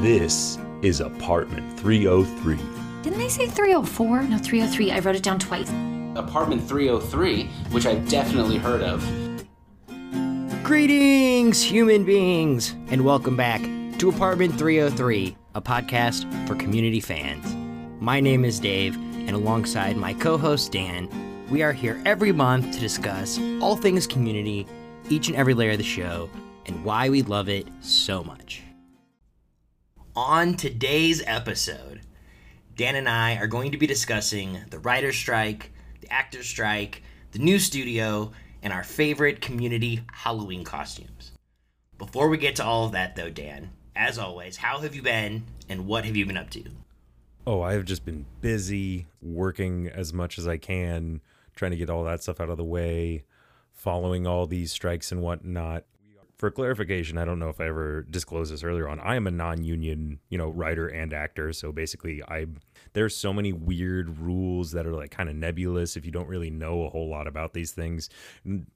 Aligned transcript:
This 0.00 0.56
is 0.80 1.00
Apartment 1.00 1.78
303. 1.78 2.56
Didn't 3.02 3.18
they 3.18 3.28
say 3.28 3.46
304? 3.46 4.22
No, 4.22 4.38
303. 4.38 4.92
I 4.92 4.98
wrote 5.00 5.14
it 5.14 5.22
down 5.22 5.38
twice. 5.38 5.68
Apartment 6.16 6.66
303, 6.66 7.44
which 7.70 7.84
I've 7.84 8.08
definitely 8.08 8.56
heard 8.56 8.80
of. 8.80 9.04
Greetings, 10.64 11.62
human 11.62 12.06
beings, 12.06 12.74
and 12.88 13.04
welcome 13.04 13.36
back 13.36 13.60
to 13.98 14.08
Apartment 14.08 14.56
303, 14.56 15.36
a 15.54 15.60
podcast 15.60 16.48
for 16.48 16.54
community 16.54 17.00
fans. 17.00 17.54
My 18.00 18.20
name 18.20 18.46
is 18.46 18.58
Dave, 18.58 18.96
and 18.96 19.32
alongside 19.32 19.98
my 19.98 20.14
co 20.14 20.38
host 20.38 20.72
Dan, 20.72 21.10
we 21.50 21.62
are 21.62 21.74
here 21.74 22.00
every 22.06 22.32
month 22.32 22.72
to 22.72 22.80
discuss 22.80 23.38
all 23.60 23.76
things 23.76 24.06
community, 24.06 24.66
each 25.10 25.28
and 25.28 25.36
every 25.36 25.52
layer 25.52 25.72
of 25.72 25.76
the 25.78 25.84
show, 25.84 26.30
and 26.64 26.82
why 26.86 27.10
we 27.10 27.20
love 27.20 27.50
it 27.50 27.68
so 27.82 28.24
much. 28.24 28.62
On 30.22 30.54
today's 30.54 31.22
episode, 31.26 32.02
Dan 32.76 32.94
and 32.94 33.08
I 33.08 33.36
are 33.38 33.46
going 33.46 33.72
to 33.72 33.78
be 33.78 33.86
discussing 33.86 34.58
the 34.68 34.78
writer's 34.78 35.16
strike, 35.16 35.72
the 36.02 36.12
actor's 36.12 36.46
strike, 36.46 37.02
the 37.32 37.38
new 37.38 37.58
studio, 37.58 38.30
and 38.62 38.70
our 38.70 38.84
favorite 38.84 39.40
community 39.40 40.02
Halloween 40.12 40.62
costumes. 40.62 41.32
Before 41.96 42.28
we 42.28 42.36
get 42.36 42.54
to 42.56 42.64
all 42.64 42.84
of 42.84 42.92
that, 42.92 43.16
though, 43.16 43.30
Dan, 43.30 43.70
as 43.96 44.18
always, 44.18 44.58
how 44.58 44.80
have 44.80 44.94
you 44.94 45.00
been 45.00 45.44
and 45.70 45.86
what 45.86 46.04
have 46.04 46.16
you 46.16 46.26
been 46.26 46.36
up 46.36 46.50
to? 46.50 46.64
Oh, 47.46 47.62
I've 47.62 47.86
just 47.86 48.04
been 48.04 48.26
busy 48.42 49.06
working 49.22 49.88
as 49.88 50.12
much 50.12 50.38
as 50.38 50.46
I 50.46 50.58
can, 50.58 51.22
trying 51.56 51.70
to 51.70 51.78
get 51.78 51.88
all 51.88 52.04
that 52.04 52.22
stuff 52.22 52.42
out 52.42 52.50
of 52.50 52.58
the 52.58 52.62
way, 52.62 53.24
following 53.72 54.26
all 54.26 54.46
these 54.46 54.70
strikes 54.70 55.12
and 55.12 55.22
whatnot. 55.22 55.84
For 56.40 56.50
clarification, 56.50 57.18
I 57.18 57.26
don't 57.26 57.38
know 57.38 57.50
if 57.50 57.60
I 57.60 57.66
ever 57.66 58.06
disclosed 58.08 58.50
this 58.50 58.64
earlier 58.64 58.88
on. 58.88 58.98
I 58.98 59.14
am 59.14 59.26
a 59.26 59.30
non-union, 59.30 60.20
you 60.30 60.38
know, 60.38 60.48
writer 60.48 60.88
and 60.88 61.12
actor. 61.12 61.52
So 61.52 61.70
basically, 61.70 62.22
I 62.22 62.46
there's 62.94 63.14
so 63.14 63.34
many 63.34 63.52
weird 63.52 64.18
rules 64.18 64.72
that 64.72 64.86
are 64.86 64.94
like 64.94 65.10
kind 65.10 65.28
of 65.28 65.36
nebulous 65.36 65.98
if 65.98 66.06
you 66.06 66.10
don't 66.10 66.28
really 66.28 66.48
know 66.48 66.84
a 66.84 66.88
whole 66.88 67.10
lot 67.10 67.26
about 67.26 67.52
these 67.52 67.72
things. 67.72 68.08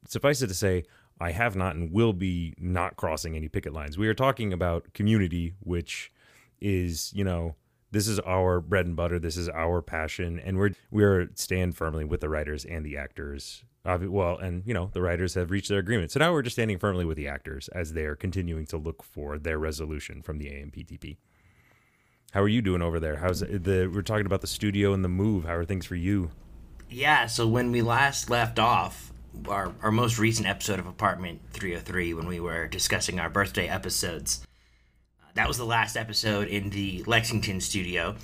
Suffice 0.07 0.43
it 0.43 0.49
to 0.49 0.55
say, 0.55 0.85
I 1.19 1.31
have 1.31 1.57
not 1.57 1.75
and 1.75 1.91
will 1.91 2.13
be 2.13 2.53
not 2.59 2.97
crossing 2.97 3.35
any 3.35 3.49
picket 3.49 3.73
lines. 3.73 3.97
We 3.97 4.09
are 4.09 4.15
talking 4.15 4.53
about 4.53 4.93
community, 4.93 5.55
which 5.61 6.13
is, 6.61 7.15
you 7.15 7.25
know, 7.25 7.55
this 7.93 8.07
is 8.07 8.21
our 8.21 8.61
bread 8.61 8.85
and 8.85 8.95
butter. 8.95 9.19
This 9.19 9.39
is 9.39 9.49
our 9.49 9.81
passion, 9.81 10.39
and 10.39 10.59
we're 10.59 10.73
we're 10.91 11.31
stand 11.35 11.79
firmly 11.79 12.05
with 12.05 12.21
the 12.21 12.29
writers 12.29 12.67
and 12.67 12.85
the 12.85 12.99
actors. 12.99 13.65
Well, 13.85 14.39
and 14.39 14.63
you 14.67 14.73
know 14.73 14.91
the 14.93 15.03
writers 15.03 15.35
have 15.35 15.51
reached 15.51 15.69
their 15.69 15.79
agreement, 15.79 16.11
so 16.11 16.21
now 16.21 16.33
we're 16.33 16.43
just 16.43 16.57
standing 16.57 16.79
firmly 16.79 17.05
with 17.05 17.17
the 17.17 17.29
actors 17.29 17.69
as 17.69 17.93
they're 17.93 18.17
continuing 18.17 18.67
to 18.67 18.79
look 18.79 19.03
for 19.03 19.39
their 19.39 19.59
resolution 19.59 20.23
from 20.23 20.39
the 20.39 20.47
AMPTP. 20.47 21.19
How 22.33 22.43
are 22.43 22.49
you 22.49 22.63
doing 22.63 22.83
over 22.83 22.99
there? 22.99 23.17
How's 23.17 23.41
the? 23.41 23.91
We're 23.93 24.03
talking 24.03 24.27
about 24.27 24.41
the 24.41 24.47
studio 24.47 24.93
and 24.95 25.05
the 25.05 25.09
move. 25.09 25.45
How 25.45 25.55
are 25.55 25.65
things 25.65 25.87
for 25.87 25.97
you? 25.97 26.31
Yeah, 26.89 27.27
so 27.27 27.47
when 27.47 27.73
we 27.73 27.83
last 27.83 28.31
left 28.31 28.59
off, 28.59 29.13
our, 29.49 29.75
our 29.83 29.91
most 29.91 30.19
recent 30.19 30.49
episode 30.49 30.79
of 30.79 30.87
Apartment 30.87 31.41
303, 31.51 32.15
when 32.15 32.27
we 32.27 32.41
were 32.41 32.67
discussing 32.67 33.21
our 33.21 33.29
birthday 33.29 33.69
episodes, 33.69 34.47
that 35.35 35.49
was 35.49 35.59
the 35.59 35.65
last 35.65 35.97
episode 35.97 36.49
in 36.49 36.71
the 36.71 37.03
Lexington 37.07 37.61
studio. 37.61 38.17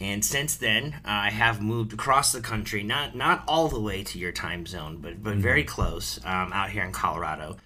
And 0.00 0.24
since 0.24 0.56
then, 0.56 1.00
I 1.04 1.30
have 1.30 1.62
moved 1.62 1.92
across 1.92 2.32
the 2.32 2.40
country, 2.40 2.82
not 2.82 3.14
not 3.14 3.44
all 3.46 3.68
the 3.68 3.80
way 3.80 4.02
to 4.04 4.18
your 4.18 4.32
time 4.32 4.66
zone, 4.66 4.98
but 5.00 5.22
but 5.22 5.36
very 5.36 5.64
close, 5.64 6.18
um, 6.24 6.52
out 6.52 6.70
here 6.70 6.84
in 6.84 6.92
Colorado. 6.92 7.56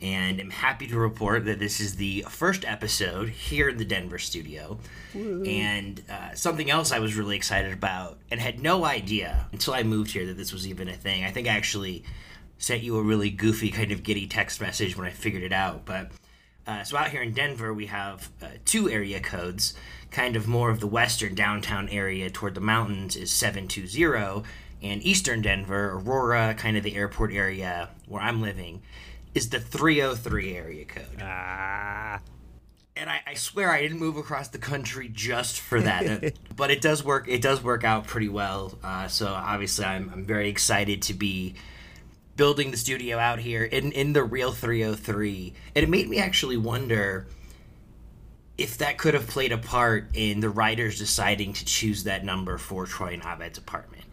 And 0.00 0.40
I'm 0.40 0.50
happy 0.50 0.86
to 0.88 0.98
report 0.98 1.46
that 1.46 1.58
this 1.58 1.80
is 1.80 1.96
the 1.96 2.26
first 2.28 2.66
episode 2.66 3.30
here 3.30 3.70
in 3.70 3.78
the 3.78 3.84
Denver 3.84 4.18
studio. 4.18 4.78
And 5.46 6.02
uh, 6.10 6.34
something 6.34 6.70
else 6.70 6.92
I 6.92 6.98
was 6.98 7.14
really 7.14 7.36
excited 7.36 7.72
about 7.72 8.18
and 8.30 8.38
had 8.38 8.60
no 8.60 8.84
idea 8.84 9.48
until 9.52 9.72
I 9.72 9.84
moved 9.84 10.10
here 10.10 10.26
that 10.26 10.36
this 10.36 10.52
was 10.52 10.66
even 10.66 10.88
a 10.88 10.92
thing. 10.92 11.24
I 11.24 11.30
think 11.30 11.48
I 11.48 11.52
actually 11.52 12.04
sent 12.58 12.82
you 12.82 12.98
a 12.98 13.02
really 13.02 13.30
goofy 13.30 13.70
kind 13.70 13.90
of 13.90 14.02
giddy 14.02 14.26
text 14.26 14.60
message 14.60 14.96
when 14.98 15.06
I 15.06 15.10
figured 15.10 15.42
it 15.42 15.52
out, 15.52 15.86
but 15.86 16.10
uh, 16.66 16.82
so 16.82 16.96
out 16.96 17.10
here 17.10 17.22
in 17.22 17.32
Denver, 17.32 17.72
we 17.72 17.86
have 17.86 18.30
uh, 18.42 18.46
two 18.64 18.90
area 18.90 19.20
codes. 19.20 19.74
Kind 20.16 20.34
of 20.34 20.48
more 20.48 20.70
of 20.70 20.80
the 20.80 20.86
western 20.86 21.34
downtown 21.34 21.90
area 21.90 22.30
toward 22.30 22.54
the 22.54 22.60
mountains 22.62 23.16
is 23.16 23.30
720, 23.30 24.44
and 24.82 25.02
eastern 25.02 25.42
Denver, 25.42 25.90
Aurora, 25.90 26.54
kind 26.54 26.74
of 26.78 26.82
the 26.84 26.96
airport 26.96 27.34
area 27.34 27.90
where 28.08 28.22
I'm 28.22 28.40
living, 28.40 28.80
is 29.34 29.50
the 29.50 29.60
303 29.60 30.56
area 30.56 30.86
code. 30.86 31.20
Ah, 31.20 32.20
And 32.96 33.10
I, 33.10 33.20
I 33.26 33.34
swear 33.34 33.70
I 33.70 33.82
didn't 33.82 33.98
move 33.98 34.16
across 34.16 34.48
the 34.48 34.56
country 34.56 35.10
just 35.12 35.60
for 35.60 35.82
that, 35.82 36.32
but 36.56 36.70
it 36.70 36.80
does 36.80 37.04
work. 37.04 37.28
It 37.28 37.42
does 37.42 37.62
work 37.62 37.84
out 37.84 38.06
pretty 38.06 38.30
well. 38.30 38.78
Uh, 38.82 39.08
so 39.08 39.26
obviously, 39.26 39.84
I'm, 39.84 40.08
I'm 40.10 40.24
very 40.24 40.48
excited 40.48 41.02
to 41.02 41.12
be 41.12 41.56
building 42.36 42.70
the 42.70 42.78
studio 42.78 43.18
out 43.18 43.40
here 43.40 43.64
in 43.64 43.92
in 43.92 44.12
the 44.12 44.22
real 44.22 44.52
303 44.52 45.54
and 45.74 45.82
it 45.82 45.88
made 45.88 46.06
me 46.06 46.18
actually 46.18 46.56
wonder 46.58 47.26
if 48.58 48.78
that 48.78 48.98
could 48.98 49.14
have 49.14 49.26
played 49.26 49.52
a 49.52 49.58
part 49.58 50.08
in 50.14 50.40
the 50.40 50.48
writers 50.48 50.98
deciding 50.98 51.52
to 51.54 51.64
choose 51.64 52.04
that 52.04 52.24
number 52.24 52.58
for 52.58 52.86
Troy 52.86 53.12
and 53.12 53.22
Abed's 53.22 53.58
apartment. 53.58 54.04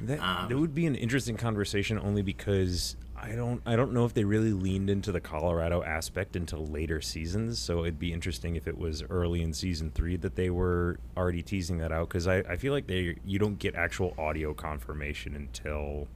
that, 0.00 0.20
Um, 0.20 0.48
that 0.48 0.58
would 0.58 0.74
be 0.74 0.86
an 0.86 0.96
interesting 0.96 1.36
conversation 1.36 1.98
only 1.98 2.22
because 2.22 2.96
I 3.16 3.36
don't 3.36 3.62
I 3.64 3.76
don't 3.76 3.92
know 3.92 4.04
if 4.04 4.14
they 4.14 4.24
really 4.24 4.52
leaned 4.52 4.90
into 4.90 5.12
the 5.12 5.20
Colorado 5.20 5.84
aspect 5.84 6.34
until 6.34 6.66
later 6.66 7.00
seasons. 7.00 7.60
So 7.60 7.82
it'd 7.84 8.00
be 8.00 8.12
interesting 8.12 8.56
if 8.56 8.66
it 8.66 8.76
was 8.76 9.04
early 9.08 9.42
in 9.42 9.52
season 9.52 9.92
three 9.92 10.16
that 10.16 10.34
they 10.34 10.50
were 10.50 10.98
already 11.16 11.42
teasing 11.42 11.78
that 11.78 11.92
out 11.92 12.08
because 12.08 12.26
I, 12.26 12.38
I 12.38 12.56
feel 12.56 12.72
like 12.72 12.88
they 12.88 13.16
you 13.24 13.38
don't 13.38 13.60
get 13.60 13.76
actual 13.76 14.12
audio 14.18 14.52
confirmation 14.54 15.36
until 15.36 16.08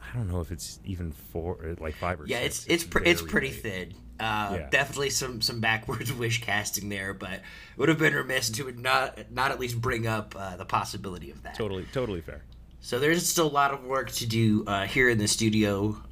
I 0.00 0.16
don't 0.16 0.28
know 0.30 0.40
if 0.40 0.50
it's 0.52 0.78
even 0.84 1.12
four 1.12 1.76
like 1.80 1.94
five 1.96 2.20
or 2.20 2.26
Yeah, 2.26 2.40
six. 2.42 2.64
it's 2.66 2.66
it's 2.66 2.84
pre- 2.84 3.04
it's 3.06 3.22
pretty 3.22 3.48
late. 3.50 3.62
thin. 3.62 3.94
Uh, 4.20 4.56
Yeah. 4.58 4.68
Definitely 4.70 5.10
some 5.10 5.40
some 5.40 5.60
backwards 5.60 6.12
wish 6.24 6.40
casting 6.42 6.88
there, 6.88 7.14
but 7.14 7.32
it 7.34 7.42
would 7.76 7.88
have 7.88 7.98
been 7.98 8.14
remiss 8.14 8.50
to 8.50 8.70
not 8.72 9.30
not 9.32 9.50
at 9.52 9.60
least 9.60 9.80
bring 9.80 10.06
up 10.06 10.34
uh, 10.36 10.56
the 10.56 10.64
possibility 10.64 11.30
of 11.30 11.42
that. 11.42 11.54
Totally 11.56 11.86
totally 11.92 12.20
fair. 12.20 12.42
So 12.80 12.98
there's 12.98 13.28
still 13.28 13.46
a 13.46 13.50
lot 13.52 13.72
of 13.72 13.84
work 13.84 14.10
to 14.12 14.26
do 14.26 14.64
uh, 14.66 14.86
here 14.86 15.08
in 15.08 15.18
the 15.18 15.28
studio. 15.28 15.86
Um, 15.88 16.04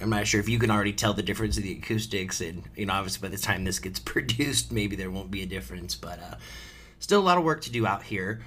I'm 0.00 0.10
not 0.10 0.26
sure 0.26 0.40
if 0.40 0.48
you 0.48 0.58
can 0.58 0.70
already 0.70 0.92
tell 0.92 1.14
the 1.14 1.22
difference 1.22 1.56
in 1.56 1.62
the 1.62 1.72
acoustics, 1.72 2.40
and 2.40 2.62
you 2.76 2.86
know, 2.86 2.92
obviously 2.94 3.26
by 3.28 3.34
the 3.34 3.40
time 3.40 3.64
this 3.64 3.78
gets 3.78 3.98
produced, 4.14 4.70
maybe 4.72 4.96
there 4.96 5.10
won't 5.10 5.30
be 5.30 5.42
a 5.42 5.46
difference. 5.46 5.94
But 5.94 6.18
uh, 6.20 6.34
still 6.98 7.20
a 7.20 7.22
lot 7.24 7.38
of 7.38 7.44
work 7.44 7.62
to 7.62 7.70
do 7.72 7.86
out 7.86 8.02
here. 8.04 8.40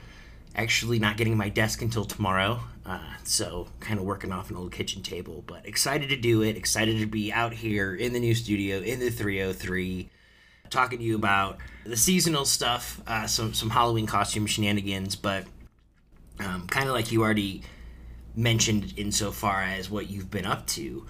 Actually, 0.58 0.98
not 0.98 1.18
getting 1.18 1.38
my 1.38 1.50
desk 1.50 1.84
until 1.84 2.04
tomorrow, 2.04 2.60
uh, 2.86 3.00
so 3.24 3.68
kind 3.80 4.00
of 4.00 4.06
working 4.06 4.32
off 4.32 4.50
an 4.50 4.58
old 4.58 4.72
kitchen 4.72 5.04
table. 5.04 5.44
But 5.46 5.68
excited 5.68 6.10
to 6.10 6.18
do 6.18 6.42
it. 6.42 6.58
Excited 6.58 7.00
to 7.00 7.06
be 7.06 7.32
out 7.32 7.54
here 7.54 7.94
in 7.94 8.12
the 8.12 8.20
new 8.20 8.34
studio 8.34 8.80
in 8.80 9.00
the 9.00 9.12
303 9.12 10.10
talking 10.70 11.00
to 11.00 11.04
you 11.04 11.16
about 11.16 11.58
the 11.86 11.98
seasonal 11.98 12.46
stuff, 12.46 13.02
uh, 13.08 13.28
some 13.28 13.54
some 13.54 13.70
Halloween 13.70 14.06
costume 14.06 14.46
shenanigans, 14.46 15.16
but 15.16 15.46
um, 16.40 16.68
kind 16.68 16.88
of 16.88 16.94
like 16.94 17.12
you 17.12 17.22
already 17.22 17.64
mentioned 18.36 18.94
insofar 18.98 19.64
as 19.64 19.90
what 19.90 20.10
you've 20.10 20.30
been 20.30 20.46
up 20.46 20.68
to. 20.68 21.06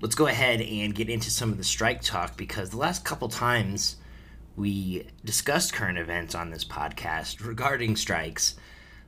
Let's 0.00 0.14
go 0.14 0.26
ahead 0.26 0.60
and 0.60 0.94
get 0.94 1.08
into 1.08 1.30
some 1.30 1.50
of 1.52 1.58
the 1.58 1.64
strike 1.64 2.02
talk 2.02 2.36
because 2.36 2.70
the 2.70 2.76
last 2.76 3.04
couple 3.04 3.28
times 3.28 3.96
we 4.56 5.06
discussed 5.24 5.72
current 5.72 5.98
events 5.98 6.34
on 6.34 6.50
this 6.50 6.64
podcast 6.64 7.46
regarding 7.46 7.96
strikes, 7.96 8.54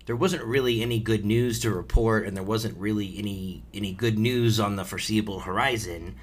there 0.08 0.16
wasn't 0.16 0.42
really 0.42 0.80
any 0.80 0.98
good 0.98 1.26
news 1.26 1.60
to 1.60 1.70
report, 1.70 2.26
and 2.26 2.34
there 2.34 2.42
wasn't 2.42 2.74
really 2.78 3.18
any 3.18 3.62
any 3.74 3.92
good 3.92 4.18
news 4.18 4.58
on 4.58 4.76
the 4.76 4.84
foreseeable 4.84 5.40
horizon. 5.40 6.16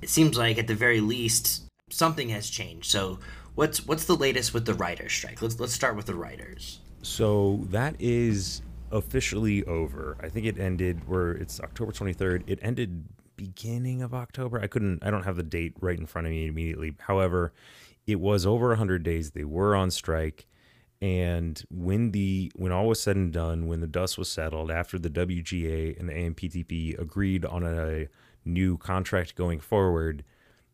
It 0.00 0.08
seems 0.08 0.38
like 0.38 0.56
at 0.56 0.68
the 0.68 0.74
very 0.76 1.00
least 1.00 1.64
something 1.90 2.28
has 2.28 2.48
changed. 2.48 2.88
So, 2.88 3.18
what's 3.56 3.84
what's 3.88 4.04
the 4.04 4.14
latest 4.14 4.54
with 4.54 4.66
the 4.66 4.74
writers' 4.74 5.14
strike? 5.14 5.42
Let's 5.42 5.58
let's 5.58 5.72
start 5.72 5.96
with 5.96 6.06
the 6.06 6.14
writers. 6.14 6.78
So 7.02 7.66
that 7.70 7.96
is 7.98 8.62
officially 8.92 9.64
over. 9.64 10.16
I 10.20 10.28
think 10.28 10.46
it 10.46 10.56
ended 10.56 11.08
where 11.08 11.32
it's 11.32 11.58
October 11.58 11.90
23rd. 11.90 12.44
It 12.46 12.60
ended 12.62 13.02
beginning 13.34 14.02
of 14.02 14.14
October. 14.14 14.60
I 14.60 14.68
couldn't 14.68 15.04
I 15.04 15.10
don't 15.10 15.24
have 15.24 15.34
the 15.34 15.42
date 15.42 15.74
right 15.80 15.98
in 15.98 16.06
front 16.06 16.28
of 16.28 16.30
me 16.30 16.46
immediately. 16.46 16.94
However, 17.00 17.52
it 18.06 18.20
was 18.20 18.46
over 18.46 18.68
100 18.68 19.02
days. 19.02 19.32
They 19.32 19.42
were 19.42 19.74
on 19.74 19.90
strike 19.90 20.46
and 21.04 21.62
when 21.68 22.12
the 22.12 22.50
when 22.56 22.72
all 22.72 22.88
was 22.88 22.98
said 22.98 23.14
and 23.14 23.30
done, 23.30 23.66
when 23.66 23.80
the 23.80 23.86
dust 23.86 24.16
was 24.16 24.30
settled 24.30 24.70
after 24.70 24.98
the 24.98 25.10
WGA 25.10 26.00
and 26.00 26.08
the 26.08 26.14
AMPTP 26.14 26.98
agreed 26.98 27.44
on 27.44 27.62
a 27.62 28.08
new 28.42 28.78
contract 28.78 29.34
going 29.34 29.60
forward, 29.60 30.24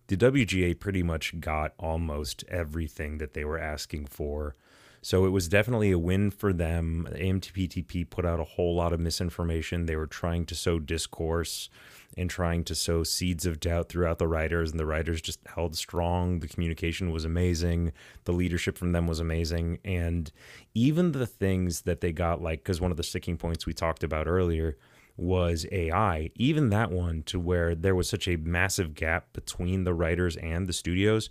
the 0.07 0.17
WGA 0.17 0.79
pretty 0.79 1.03
much 1.03 1.41
got 1.41 1.73
almost 1.81 2.45
everything 2.47 3.19
that 3.19 3.35
they 3.35 3.45
were 3.45 3.59
asking 3.59 4.07
for. 4.07 4.55
So 5.03 5.25
it 5.25 5.31
was 5.31 5.49
definitely 5.49 5.91
a 5.91 5.99
win 5.99 6.31
for 6.31 6.53
them. 6.53 7.09
AMPTP 7.13 8.11
put 8.11 8.27
out 8.27 8.41
a 8.41 8.45
whole 8.45 8.75
lot 8.75 8.93
of 8.93 9.01
misinformation. 9.01 9.87
They 9.87 9.97
were 9.97 10.07
trying 10.07 10.45
to 10.47 10.55
sow 10.55 10.79
discourse 10.79 11.71
and 12.17 12.29
trying 12.29 12.65
to 12.65 12.75
sow 12.75 13.03
seeds 13.03 13.47
of 13.47 13.61
doubt 13.61 13.89
throughout 13.89 14.19
the 14.19 14.29
writers, 14.29 14.73
and 14.73 14.81
the 14.81 14.87
writers 14.87 15.23
just 15.23 15.41
held 15.55 15.77
strong. 15.77 16.41
The 16.41 16.49
communication 16.49 17.13
was 17.13 17.25
amazing. 17.25 17.93
The 18.25 18.33
leadership 18.33 18.77
from 18.77 18.93
them 18.93 19.07
was 19.07 19.21
amazing. 19.21 19.79
And 19.85 20.31
even 20.75 21.13
the 21.13 21.27
things 21.27 21.83
that 21.83 22.01
they 22.01 22.13
got, 22.13 22.43
like, 22.43 22.63
because 22.63 22.81
one 22.81 22.91
of 22.91 22.97
the 22.97 23.03
sticking 23.03 23.37
points 23.37 23.65
we 23.65 23.73
talked 23.73 24.03
about 24.03 24.27
earlier 24.27 24.77
was 25.17 25.67
AI, 25.71 26.31
even 26.35 26.71
that 26.71 26.91
one 26.91 27.23
to 27.25 27.39
where 27.39 27.75
there 27.75 27.95
was 27.95 28.09
such 28.09 28.27
a 28.27 28.37
massive 28.37 28.95
gap 28.95 29.33
between 29.33 29.85
the 29.85 29.95
writers 29.95 30.37
and 30.37 30.67
the 30.67 30.73
studios, 30.73 31.31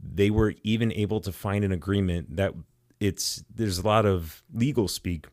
they 0.00 0.30
were 0.30 0.54
even 0.62 0.92
able 0.92 1.20
to 1.20 1.32
find 1.32 1.64
an 1.64 1.72
agreement 1.72 2.36
that 2.36 2.54
it's 3.02 3.42
there's 3.52 3.78
a 3.78 3.86
lot 3.86 4.06
of 4.06 4.44
legal 4.54 4.86
speak, 4.86 5.26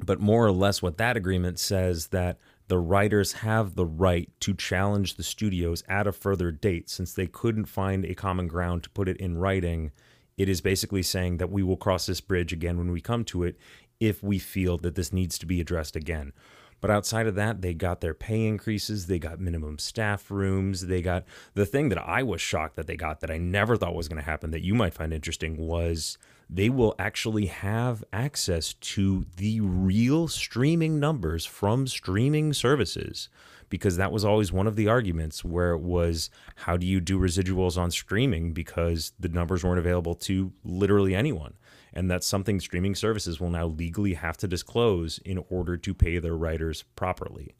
but 0.00 0.18
more 0.18 0.46
or 0.46 0.50
less 0.50 0.80
what 0.80 0.96
that 0.96 1.14
agreement 1.14 1.58
says 1.58 2.06
that 2.06 2.38
the 2.68 2.78
writers 2.78 3.32
have 3.34 3.74
the 3.74 3.84
right 3.84 4.30
to 4.40 4.54
challenge 4.54 5.16
the 5.16 5.22
studios 5.22 5.84
at 5.88 6.06
a 6.06 6.12
further 6.12 6.50
date 6.50 6.88
since 6.88 7.12
they 7.12 7.26
couldn't 7.26 7.66
find 7.66 8.06
a 8.06 8.14
common 8.14 8.48
ground 8.48 8.82
to 8.82 8.90
put 8.90 9.08
it 9.08 9.18
in 9.18 9.36
writing. 9.36 9.92
It 10.38 10.48
is 10.48 10.62
basically 10.62 11.02
saying 11.02 11.36
that 11.36 11.50
we 11.50 11.62
will 11.62 11.76
cross 11.76 12.06
this 12.06 12.22
bridge 12.22 12.52
again 12.52 12.78
when 12.78 12.90
we 12.90 13.02
come 13.02 13.24
to 13.26 13.44
it 13.44 13.58
if 14.00 14.22
we 14.22 14.38
feel 14.38 14.78
that 14.78 14.94
this 14.94 15.12
needs 15.12 15.38
to 15.38 15.46
be 15.46 15.60
addressed 15.60 15.96
again. 15.96 16.32
But 16.80 16.90
outside 16.90 17.26
of 17.26 17.34
that, 17.34 17.60
they 17.60 17.74
got 17.74 18.00
their 18.00 18.14
pay 18.14 18.46
increases, 18.46 19.06
they 19.06 19.18
got 19.18 19.38
minimum 19.38 19.78
staff 19.78 20.30
rooms, 20.30 20.86
they 20.86 21.02
got 21.02 21.24
the 21.54 21.66
thing 21.66 21.90
that 21.90 21.98
I 21.98 22.22
was 22.22 22.40
shocked 22.40 22.76
that 22.76 22.86
they 22.86 22.96
got 22.96 23.20
that 23.20 23.30
I 23.30 23.36
never 23.36 23.76
thought 23.76 23.94
was 23.94 24.08
going 24.08 24.22
to 24.22 24.30
happen 24.30 24.50
that 24.50 24.64
you 24.64 24.74
might 24.74 24.94
find 24.94 25.12
interesting 25.12 25.56
was 25.58 26.16
they 26.48 26.70
will 26.70 26.94
actually 26.98 27.46
have 27.46 28.04
access 28.12 28.74
to 28.74 29.26
the 29.36 29.60
real 29.60 30.28
streaming 30.28 31.00
numbers 31.00 31.44
from 31.44 31.86
streaming 31.86 32.52
services 32.52 33.28
because 33.68 33.96
that 33.96 34.12
was 34.12 34.24
always 34.24 34.52
one 34.52 34.66
of 34.66 34.76
the 34.76 34.86
arguments 34.86 35.44
where 35.44 35.72
it 35.72 35.80
was 35.80 36.30
how 36.54 36.76
do 36.76 36.86
you 36.86 37.00
do 37.00 37.18
residuals 37.18 37.76
on 37.76 37.90
streaming? 37.90 38.52
Because 38.52 39.12
the 39.18 39.28
numbers 39.28 39.64
weren't 39.64 39.80
available 39.80 40.14
to 40.14 40.52
literally 40.64 41.14
anyone. 41.14 41.54
And 41.92 42.10
that's 42.10 42.26
something 42.26 42.60
streaming 42.60 42.94
services 42.94 43.40
will 43.40 43.50
now 43.50 43.66
legally 43.66 44.14
have 44.14 44.36
to 44.38 44.46
disclose 44.46 45.18
in 45.24 45.42
order 45.48 45.76
to 45.78 45.94
pay 45.94 46.18
their 46.18 46.36
writers 46.36 46.84
properly 46.94 47.56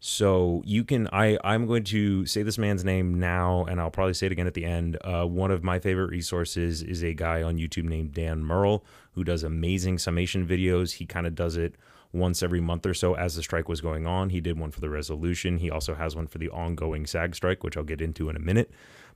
so 0.00 0.62
you 0.64 0.84
can 0.84 1.08
I 1.12 1.38
I'm 1.42 1.66
going 1.66 1.84
to 1.84 2.24
say 2.26 2.42
this 2.42 2.58
man's 2.58 2.84
name 2.84 3.18
now, 3.18 3.64
and 3.64 3.80
I'll 3.80 3.90
probably 3.90 4.14
say 4.14 4.26
it 4.26 4.32
again 4.32 4.46
at 4.46 4.54
the 4.54 4.64
end. 4.64 4.96
Uh, 5.02 5.24
one 5.24 5.50
of 5.50 5.64
my 5.64 5.78
favorite 5.78 6.10
resources 6.10 6.82
is 6.82 7.02
a 7.02 7.14
guy 7.14 7.42
on 7.42 7.56
YouTube 7.56 7.84
named 7.84 8.14
Dan 8.14 8.44
Murrell 8.44 8.84
who 9.12 9.24
does 9.24 9.42
amazing 9.42 9.98
summation 9.98 10.46
videos. 10.46 10.94
He 10.94 11.06
kind 11.06 11.26
of 11.26 11.34
does 11.34 11.56
it 11.56 11.74
once 12.12 12.42
every 12.42 12.60
month 12.60 12.86
or 12.86 12.94
so 12.94 13.14
as 13.14 13.34
the 13.34 13.42
strike 13.42 13.68
was 13.68 13.80
going 13.80 14.06
on. 14.06 14.30
He 14.30 14.40
did 14.40 14.58
one 14.58 14.70
for 14.70 14.80
the 14.80 14.88
resolution. 14.88 15.58
He 15.58 15.70
also 15.70 15.94
has 15.94 16.14
one 16.14 16.26
for 16.26 16.38
the 16.38 16.50
ongoing 16.50 17.06
SAG 17.06 17.34
strike, 17.34 17.64
which 17.64 17.76
I'll 17.76 17.84
get 17.84 18.00
into 18.00 18.28
in 18.28 18.36
a 18.36 18.40
minute. 18.40 18.70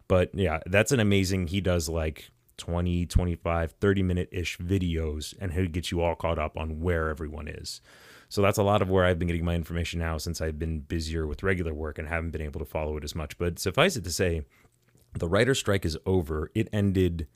But 0.08 0.34
yeah, 0.34 0.58
that's 0.66 0.92
an 0.92 1.00
amazing. 1.00 1.46
He 1.46 1.60
does 1.60 1.88
like 1.88 2.30
20, 2.58 3.06
25, 3.06 3.72
30 3.72 4.02
minute 4.02 4.28
ish 4.32 4.58
videos, 4.58 5.34
and 5.40 5.52
he 5.52 5.66
gets 5.68 5.90
you 5.90 6.02
all 6.02 6.14
caught 6.14 6.38
up 6.38 6.56
on 6.56 6.80
where 6.80 7.08
everyone 7.08 7.48
is. 7.48 7.80
So 8.32 8.40
that's 8.40 8.56
a 8.56 8.62
lot 8.62 8.80
of 8.80 8.88
where 8.88 9.04
I've 9.04 9.18
been 9.18 9.28
getting 9.28 9.44
my 9.44 9.54
information 9.54 10.00
now 10.00 10.16
since 10.16 10.40
I've 10.40 10.58
been 10.58 10.80
busier 10.80 11.26
with 11.26 11.42
regular 11.42 11.74
work 11.74 11.98
and 11.98 12.08
haven't 12.08 12.30
been 12.30 12.40
able 12.40 12.60
to 12.60 12.64
follow 12.64 12.96
it 12.96 13.04
as 13.04 13.14
much. 13.14 13.36
But 13.36 13.58
suffice 13.58 13.94
it 13.94 14.04
to 14.04 14.10
say, 14.10 14.46
the 15.12 15.28
writer 15.28 15.54
strike 15.54 15.84
is 15.84 15.98
over. 16.06 16.50
It 16.54 16.70
ended, 16.72 17.26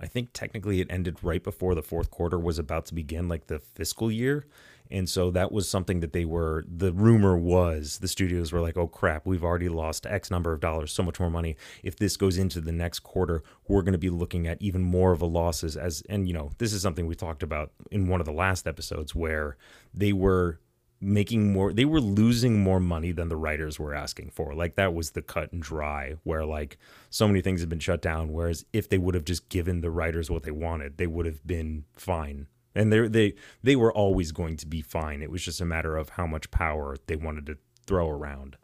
I 0.00 0.06
think 0.06 0.30
technically 0.32 0.80
it 0.80 0.86
ended 0.88 1.18
right 1.20 1.44
before 1.44 1.74
the 1.74 1.82
fourth 1.82 2.10
quarter 2.10 2.38
was 2.38 2.58
about 2.58 2.86
to 2.86 2.94
begin, 2.94 3.28
like 3.28 3.48
the 3.48 3.58
fiscal 3.58 4.10
year. 4.10 4.46
And 4.90 5.08
so 5.08 5.30
that 5.30 5.52
was 5.52 5.68
something 5.68 6.00
that 6.00 6.12
they 6.12 6.24
were, 6.24 6.64
the 6.68 6.92
rumor 6.92 7.36
was 7.36 7.98
the 7.98 8.08
studios 8.08 8.52
were 8.52 8.60
like, 8.60 8.76
oh 8.76 8.88
crap, 8.88 9.26
we've 9.26 9.44
already 9.44 9.68
lost 9.68 10.06
X 10.06 10.30
number 10.30 10.52
of 10.52 10.60
dollars, 10.60 10.92
so 10.92 11.02
much 11.02 11.20
more 11.20 11.30
money. 11.30 11.56
If 11.82 11.96
this 11.96 12.16
goes 12.16 12.38
into 12.38 12.60
the 12.60 12.72
next 12.72 13.00
quarter, 13.00 13.42
we're 13.68 13.82
going 13.82 13.92
to 13.92 13.98
be 13.98 14.10
looking 14.10 14.46
at 14.46 14.60
even 14.60 14.82
more 14.82 15.12
of 15.12 15.22
a 15.22 15.26
losses 15.26 15.76
as, 15.76 16.02
and 16.08 16.26
you 16.26 16.34
know, 16.34 16.50
this 16.58 16.72
is 16.72 16.82
something 16.82 17.06
we 17.06 17.14
talked 17.14 17.42
about 17.42 17.72
in 17.90 18.08
one 18.08 18.20
of 18.20 18.26
the 18.26 18.32
last 18.32 18.66
episodes 18.66 19.14
where 19.14 19.56
they 19.94 20.12
were 20.12 20.60
making 21.00 21.52
more 21.52 21.72
they 21.72 21.86
were 21.86 22.00
losing 22.00 22.62
more 22.62 22.78
money 22.78 23.10
than 23.10 23.28
the 23.28 23.36
writers 23.36 23.78
were 23.78 23.94
asking 23.94 24.28
for 24.28 24.54
like 24.54 24.74
that 24.74 24.92
was 24.92 25.12
the 25.12 25.22
cut 25.22 25.50
and 25.50 25.62
dry 25.62 26.14
where 26.24 26.44
like 26.44 26.76
so 27.08 27.26
many 27.26 27.40
things 27.40 27.60
have 27.60 27.70
been 27.70 27.78
shut 27.78 28.02
down 28.02 28.30
whereas 28.30 28.66
if 28.74 28.86
they 28.88 28.98
would 28.98 29.14
have 29.14 29.24
just 29.24 29.48
given 29.48 29.80
the 29.80 29.90
writers 29.90 30.30
what 30.30 30.42
they 30.42 30.50
wanted 30.50 30.98
they 30.98 31.06
would 31.06 31.24
have 31.24 31.46
been 31.46 31.84
fine 31.94 32.46
and 32.74 32.92
they 32.92 33.08
they 33.08 33.34
they 33.62 33.76
were 33.76 33.92
always 33.92 34.32
going 34.32 34.56
to 34.58 34.66
be 34.66 34.82
fine. 34.82 35.22
It 35.22 35.30
was 35.30 35.44
just 35.44 35.60
a 35.60 35.64
matter 35.64 35.96
of 35.96 36.10
how 36.10 36.26
much 36.26 36.50
power 36.50 36.96
they 37.06 37.16
wanted 37.16 37.46
to 37.46 37.58
throw 37.86 38.08
around. 38.08 38.56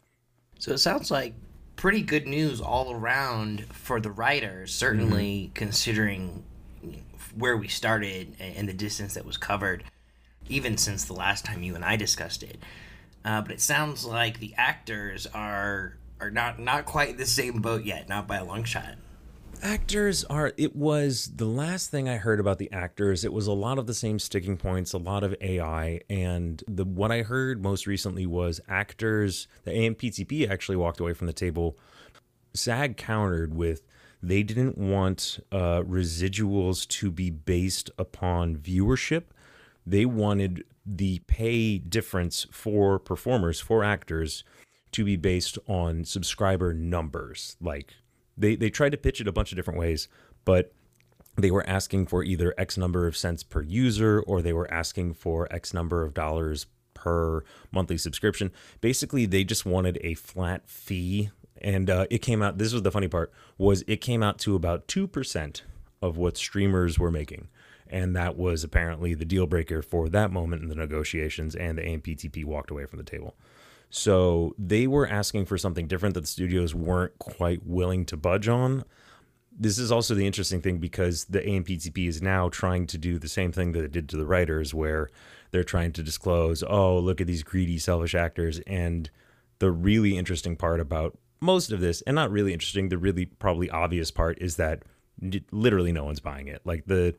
So 0.59 0.71
it 0.71 0.79
sounds 0.79 1.11
like 1.11 1.33
pretty 1.75 2.01
good 2.01 2.27
news 2.27 2.59
all 2.59 2.93
around 2.93 3.65
for 3.71 3.99
the 3.99 4.11
writers, 4.11 4.73
certainly 4.73 5.43
mm-hmm. 5.43 5.53
considering 5.53 6.43
where 7.35 7.57
we 7.57 7.67
started 7.67 8.35
and 8.39 8.67
the 8.67 8.73
distance 8.73 9.13
that 9.13 9.25
was 9.25 9.37
covered, 9.37 9.83
even 10.49 10.77
since 10.77 11.05
the 11.05 11.13
last 11.13 11.45
time 11.45 11.61
you 11.61 11.75
and 11.75 11.85
I 11.85 11.95
discussed 11.95 12.41
it. 12.41 12.57
Uh, 13.23 13.41
but 13.41 13.51
it 13.51 13.61
sounds 13.61 14.05
like 14.05 14.39
the 14.39 14.53
actors 14.57 15.27
are 15.33 15.97
are 16.19 16.31
not 16.31 16.59
not 16.59 16.85
quite 16.85 17.09
in 17.09 17.17
the 17.17 17.25
same 17.25 17.61
boat 17.61 17.83
yet, 17.83 18.09
not 18.09 18.27
by 18.27 18.37
a 18.37 18.45
long 18.45 18.63
shot 18.63 18.95
actors 19.61 20.23
are 20.25 20.53
it 20.57 20.75
was 20.75 21.31
the 21.35 21.45
last 21.45 21.89
thing 21.89 22.07
i 22.07 22.17
heard 22.17 22.39
about 22.39 22.57
the 22.57 22.71
actors 22.71 23.25
it 23.25 23.33
was 23.33 23.47
a 23.47 23.53
lot 23.53 23.77
of 23.77 23.87
the 23.87 23.93
same 23.93 24.19
sticking 24.19 24.57
points 24.57 24.93
a 24.93 24.97
lot 24.97 25.23
of 25.23 25.35
ai 25.41 25.99
and 26.09 26.63
the 26.67 26.85
what 26.85 27.11
i 27.11 27.21
heard 27.21 27.61
most 27.61 27.87
recently 27.87 28.25
was 28.25 28.61
actors 28.67 29.47
the 29.63 29.71
amptp 29.71 30.49
actually 30.49 30.75
walked 30.75 30.99
away 30.99 31.13
from 31.13 31.27
the 31.27 31.33
table 31.33 31.77
sag 32.53 32.97
countered 32.97 33.55
with 33.55 33.87
they 34.21 34.43
didn't 34.43 34.77
want 34.77 35.39
uh, 35.51 35.81
residuals 35.81 36.87
to 36.87 37.11
be 37.11 37.29
based 37.29 37.91
upon 37.97 38.57
viewership. 38.57 39.25
They 39.85 40.05
wanted 40.05 40.65
the 40.85 41.19
pay 41.27 41.77
difference 41.77 42.47
for 42.51 42.97
performers 42.97 43.59
for 43.59 43.83
actors 43.83 44.43
to 44.93 45.03
be 45.03 45.17
based 45.17 45.57
on 45.67 46.05
subscriber 46.05 46.73
numbers 46.73 47.57
like 47.61 47.93
they 48.37 48.55
they 48.55 48.69
tried 48.69 48.91
to 48.91 48.97
pitch 48.97 49.21
it 49.21 49.27
a 49.27 49.31
bunch 49.31 49.51
of 49.51 49.55
different 49.55 49.79
ways, 49.79 50.07
but 50.45 50.73
they 51.35 51.51
were 51.51 51.67
asking 51.67 52.07
for 52.07 52.23
either 52.23 52.53
X 52.57 52.77
number 52.77 53.07
of 53.07 53.15
cents 53.15 53.43
per 53.43 53.61
user 53.61 54.21
or 54.21 54.41
they 54.41 54.53
were 54.53 54.71
asking 54.71 55.13
for 55.13 55.51
X 55.53 55.73
number 55.73 56.03
of 56.03 56.13
dollars 56.13 56.67
per 56.93 57.43
monthly 57.71 57.97
subscription. 57.97 58.51
Basically, 58.81 59.25
they 59.25 59.43
just 59.43 59.65
wanted 59.65 59.99
a 60.01 60.15
flat 60.15 60.67
fee, 60.67 61.29
and 61.61 61.89
uh, 61.89 62.07
it 62.09 62.19
came 62.19 62.41
out. 62.41 62.57
This 62.57 62.73
was 62.73 62.81
the 62.81 62.91
funny 62.91 63.07
part: 63.07 63.31
was 63.57 63.83
it 63.87 64.01
came 64.01 64.23
out 64.23 64.39
to 64.39 64.55
about 64.55 64.87
two 64.87 65.07
percent 65.07 65.63
of 66.01 66.17
what 66.17 66.37
streamers 66.37 66.99
were 66.99 67.11
making. 67.11 67.47
And 67.89 68.15
that 68.15 68.37
was 68.37 68.63
apparently 68.63 69.13
the 69.13 69.25
deal 69.25 69.47
breaker 69.47 69.81
for 69.81 70.09
that 70.09 70.31
moment 70.31 70.61
in 70.61 70.69
the 70.69 70.75
negotiations, 70.75 71.55
and 71.55 71.77
the 71.77 71.83
AMPTP 71.83 72.43
walked 72.43 72.69
away 72.69 72.85
from 72.85 72.97
the 72.97 73.05
table. 73.05 73.35
So 73.89 74.53
they 74.57 74.87
were 74.87 75.07
asking 75.07 75.45
for 75.45 75.57
something 75.57 75.87
different 75.87 76.15
that 76.15 76.21
the 76.21 76.27
studios 76.27 76.75
weren't 76.75 77.17
quite 77.19 77.65
willing 77.65 78.05
to 78.07 78.17
budge 78.17 78.47
on. 78.47 78.83
This 79.59 79.79
is 79.79 79.91
also 79.91 80.13
the 80.13 80.27
interesting 80.27 80.61
thing 80.61 80.77
because 80.77 81.25
the 81.25 81.39
AMPTP 81.39 82.07
is 82.07 82.21
now 82.21 82.49
trying 82.49 82.85
to 82.87 82.97
do 82.97 83.17
the 83.17 83.29
same 83.29 83.51
thing 83.51 83.71
that 83.71 83.83
it 83.83 83.91
did 83.91 84.07
to 84.09 84.17
the 84.17 84.25
writers, 84.25 84.73
where 84.73 85.09
they're 85.51 85.63
trying 85.63 85.93
to 85.93 86.03
disclose, 86.03 86.63
oh, 86.67 86.99
look 86.99 87.21
at 87.21 87.27
these 87.27 87.43
greedy, 87.43 87.79
selfish 87.79 88.13
actors. 88.13 88.59
And 88.67 89.09
the 89.59 89.71
really 89.71 90.17
interesting 90.17 90.55
part 90.55 90.79
about 90.79 91.17
most 91.39 91.71
of 91.71 91.79
this, 91.79 92.01
and 92.03 92.15
not 92.15 92.31
really 92.31 92.53
interesting, 92.53 92.89
the 92.89 92.97
really 92.97 93.25
probably 93.25 93.69
obvious 93.69 94.11
part 94.11 94.37
is 94.41 94.57
that 94.57 94.83
literally 95.51 95.91
no 95.91 96.03
one's 96.03 96.19
buying 96.19 96.47
it. 96.47 96.61
Like 96.65 96.85
the 96.85 97.15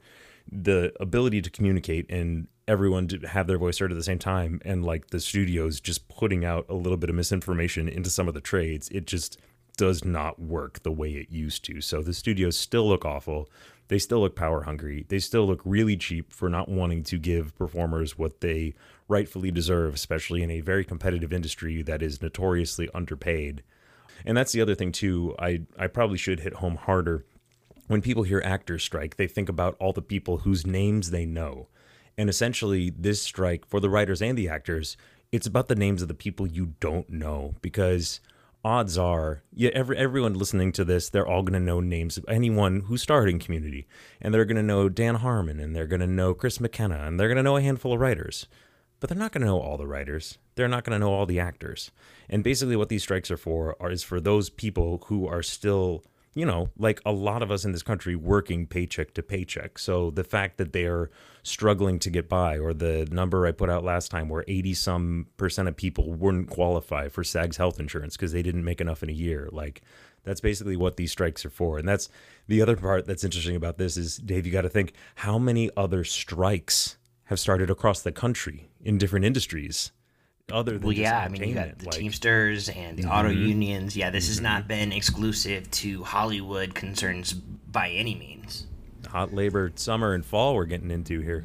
the 0.50 0.92
ability 0.98 1.42
to 1.42 1.50
communicate 1.50 2.10
and 2.10 2.48
everyone 2.68 3.08
to 3.08 3.18
have 3.20 3.46
their 3.46 3.58
voice 3.58 3.78
heard 3.78 3.90
at 3.90 3.96
the 3.96 4.04
same 4.04 4.18
time 4.18 4.60
and 4.64 4.84
like 4.84 5.08
the 5.08 5.18
studios 5.18 5.80
just 5.80 6.06
putting 6.08 6.44
out 6.44 6.66
a 6.68 6.75
little 6.75 6.98
bit 6.98 7.08
of 7.08 7.16
misinformation 7.16 7.88
into 7.88 8.10
some 8.10 8.28
of 8.28 8.34
the 8.34 8.40
trades 8.40 8.88
it 8.90 9.06
just 9.06 9.38
does 9.78 10.04
not 10.04 10.38
work 10.38 10.82
the 10.82 10.92
way 10.92 11.12
it 11.12 11.30
used 11.30 11.64
to. 11.64 11.80
So 11.80 12.02
the 12.02 12.12
studios 12.12 12.58
still 12.58 12.87
look 12.87 13.06
awful. 13.06 13.48
They 13.87 13.98
still 13.98 14.20
look 14.20 14.37
power 14.37 14.64
hungry. 14.64 15.06
They 15.08 15.20
still 15.20 15.46
look 15.46 15.62
really 15.64 15.96
cheap 15.96 16.32
for 16.32 16.50
not 16.50 16.68
wanting 16.68 17.04
to 17.04 17.16
give 17.16 17.56
performers 17.56 18.18
what 18.18 18.40
they 18.40 18.75
rightfully 19.06 19.50
deserve 19.50 19.94
especially 19.94 20.42
in 20.42 20.50
a 20.50 20.60
very 20.60 20.84
competitive 20.84 21.32
industry 21.32 21.80
that 21.82 22.02
is 22.02 22.20
notoriously 22.20 22.90
underpaid. 22.92 23.62
And 24.26 24.37
that's 24.37 24.52
the 24.52 24.60
other 24.60 24.75
thing 24.75 24.92
too. 24.92 25.34
I 25.38 25.62
i 25.78 25.87
probably 25.87 26.18
should 26.18 26.40
hit 26.40 26.54
home 26.54 26.76
harder. 26.76 27.25
When 27.87 28.02
people 28.02 28.25
hear 28.25 28.42
actors 28.44 28.82
strike 28.82 29.16
they 29.16 29.28
think 29.28 29.48
about 29.48 29.76
all 29.78 29.94
the 29.94 30.02
people 30.02 30.38
whose 30.38 30.66
names 30.66 31.10
they 31.10 31.25
know 31.25 31.68
and 32.18 32.28
essentially, 32.28 32.90
this 32.90 33.22
strike 33.22 33.64
for 33.64 33.78
the 33.78 33.88
writers 33.88 34.20
and 34.20 34.37
the 34.37 34.48
actors, 34.48 34.96
it's 35.30 35.46
about 35.46 35.68
the 35.68 35.76
names 35.76 36.02
of 36.02 36.08
the 36.08 36.14
people 36.14 36.48
you 36.48 36.75
don't 36.80 37.08
know 37.08 37.54
because 37.62 38.20
odds 38.64 38.98
are, 38.98 39.42
yeah, 39.54 39.70
every, 39.72 39.96
everyone 39.96 40.34
listening 40.34 40.72
to 40.72 40.84
this, 40.84 41.08
they're 41.08 41.26
all 41.26 41.42
going 41.42 41.52
to 41.52 41.64
know 41.64 41.80
names 41.80 42.18
of 42.18 42.25
anyone 42.28 42.80
who 42.80 42.96
starred 42.96 43.28
in 43.28 43.38
Community. 43.38 43.87
And 44.20 44.34
they're 44.34 44.44
going 44.44 44.56
to 44.56 44.62
know 44.64 44.88
Dan 44.88 45.14
Harmon, 45.14 45.60
and 45.60 45.76
they're 45.76 45.87
going 45.87 46.00
to 46.00 46.08
know 46.08 46.34
Chris 46.34 46.60
McKenna, 46.60 47.04
and 47.06 47.20
they're 47.20 47.28
going 47.28 47.37
to 47.37 47.42
know 47.42 47.56
a 47.56 47.62
handful 47.62 47.92
of 47.92 48.00
writers. 48.00 48.48
But 48.98 49.08
they're 49.08 49.18
not 49.18 49.30
going 49.30 49.42
to 49.42 49.46
know 49.46 49.60
all 49.60 49.76
the 49.76 49.87
writers. 49.87 50.38
They're 50.56 50.66
not 50.66 50.82
going 50.82 50.98
to 50.98 51.06
know 51.06 51.12
all 51.12 51.25
the 51.25 51.38
actors. 51.38 51.92
And 52.28 52.42
basically, 52.42 52.75
what 52.75 52.88
these 52.88 53.04
strikes 53.04 53.30
are 53.30 53.37
for 53.37 53.76
are, 53.78 53.92
is 53.92 54.02
for 54.02 54.20
those 54.20 54.50
people 54.50 55.04
who 55.06 55.28
are 55.28 55.42
still 55.42 56.02
you 56.38 56.47
know, 56.47 56.71
like 56.78 57.00
a 57.04 57.11
lot 57.11 57.42
of 57.42 57.50
us 57.50 57.64
in 57.64 57.73
this 57.73 57.83
country 57.83 58.14
working 58.14 58.64
paycheck 58.64 59.12
to 59.14 59.23
paycheck. 59.25 59.76
So 59.76 60.11
the 60.11 60.23
fact 60.23 60.57
that 60.59 60.73
they're 60.73 61.11
struggling 61.42 61.99
to 61.99 62.11
get 62.11 62.28
by, 62.28 62.59
or 62.59 62.73
the 62.73 63.09
number 63.11 63.45
I 63.45 63.50
put 63.50 63.68
out 63.68 63.83
last 63.83 64.12
time 64.12 64.28
where 64.28 64.45
80 64.47 64.75
some 64.75 65.26
percent 65.37 65.66
of 65.66 65.76
people 65.76 66.12
wouldn't 66.12 66.49
qualify 66.49 67.09
for 67.09 67.25
SAG's 67.25 67.57
health 67.57 67.80
insurance 67.80 68.16
because 68.16 68.30
they 68.30 68.42
didn't 68.42 68.64
make 68.64 68.80
enough 68.80 69.02
in 69.02 69.09
a 69.09 69.12
year, 69.12 69.49
like 69.50 69.83
that's 70.23 70.40
basically 70.40 70.76
what 70.76 70.97
these 70.97 71.11
strikes 71.11 71.45
are 71.45 71.50
for. 71.50 71.76
And 71.76 71.88
that's 71.88 72.09
the 72.47 72.62
other 72.62 72.76
part 72.76 73.07
that's 73.07 73.25
interesting 73.25 73.57
about 73.57 73.78
this 73.78 73.97
is, 73.97 74.18
Dave, 74.18 74.47
you 74.47 74.52
got 74.52 74.62
to 74.62 74.68
think 74.68 74.92
how 75.16 75.38
many 75.38 75.71
other 75.76 76.04
strikes 76.04 76.99
have 77.25 77.40
started 77.40 77.68
across 77.68 78.00
the 78.00 78.12
country 78.12 78.71
in 78.80 78.97
different 78.97 79.25
industries 79.25 79.90
other 80.52 80.73
than 80.78 80.83
well, 80.83 80.93
yeah, 80.93 81.19
I 81.21 81.28
mean, 81.28 81.43
you 81.47 81.55
got 81.55 81.78
the 81.78 81.87
like- 81.87 81.95
Teamsters 81.95 82.69
and 82.69 82.97
the 82.97 83.02
Mm-hmm. 83.05 83.12
auto 83.12 83.28
unions. 83.31 83.97
Yeah, 83.97 84.11
this 84.11 84.28
has 84.28 84.40
not 84.40 84.67
been 84.69 84.93
exclusive 84.93 85.71
to 85.73 86.05
Hollywood 86.05 86.75
concerns 86.75 87.33
by 87.35 87.90
any 87.90 88.14
means. 88.14 88.67
hot 89.09 89.33
labor 89.33 89.73
summer 89.75 90.12
and 90.14 90.25
fall 90.25 90.55
we're 90.55 90.64
getting 90.67 90.90
into 90.90 91.21
here. 91.21 91.45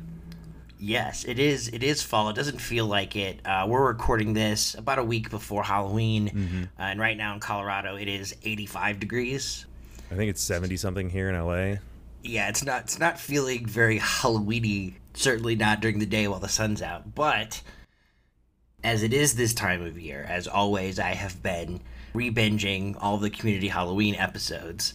Yes, 0.79 1.23
it 1.23 1.39
is. 1.39 1.69
It 1.69 1.81
is 1.81 2.03
fall. 2.03 2.27
It 2.29 2.35
doesn't 2.35 2.59
feel 2.59 2.85
like 2.85 3.15
it. 3.15 3.39
Uh, 3.45 3.65
we're 3.69 3.85
recording 3.87 4.33
this 4.33 4.73
about 4.75 4.99
a 4.99 5.03
week 5.03 5.29
before 5.29 5.63
Halloween, 5.63 6.29
Mm-hmm. 6.29 6.63
uh, 6.77 6.83
and 6.83 6.99
right 6.99 7.15
now 7.15 7.33
in 7.33 7.39
Colorado, 7.39 7.95
it 7.95 8.07
is 8.09 8.35
85 8.43 8.99
degrees. 8.99 9.65
I 10.11 10.15
think 10.15 10.29
it's 10.29 10.41
70 10.41 10.75
something 10.77 11.09
here 11.09 11.29
in 11.29 11.35
LA. 11.35 11.77
Yeah, 12.21 12.49
it's 12.49 12.63
not. 12.65 12.83
It's 12.83 12.99
not 12.99 13.19
feeling 13.19 13.65
very 13.65 13.99
Halloweeny. 13.99 14.95
Certainly 15.13 15.55
not 15.57 15.79
during 15.81 15.99
the 15.99 16.05
day 16.05 16.27
while 16.27 16.39
the 16.39 16.49
sun's 16.49 16.81
out. 16.81 17.15
But 17.15 17.61
as 18.83 19.03
it 19.03 19.13
is 19.13 19.35
this 19.35 19.53
time 19.53 19.85
of 19.85 19.99
year, 19.99 20.25
as 20.27 20.47
always, 20.47 20.99
I 20.99 21.11
have 21.11 21.41
been 21.41 21.81
re-binging 22.13 22.97
all 22.99 23.17
the 23.17 23.29
Community 23.29 23.67
Halloween 23.67 24.15
episodes, 24.15 24.93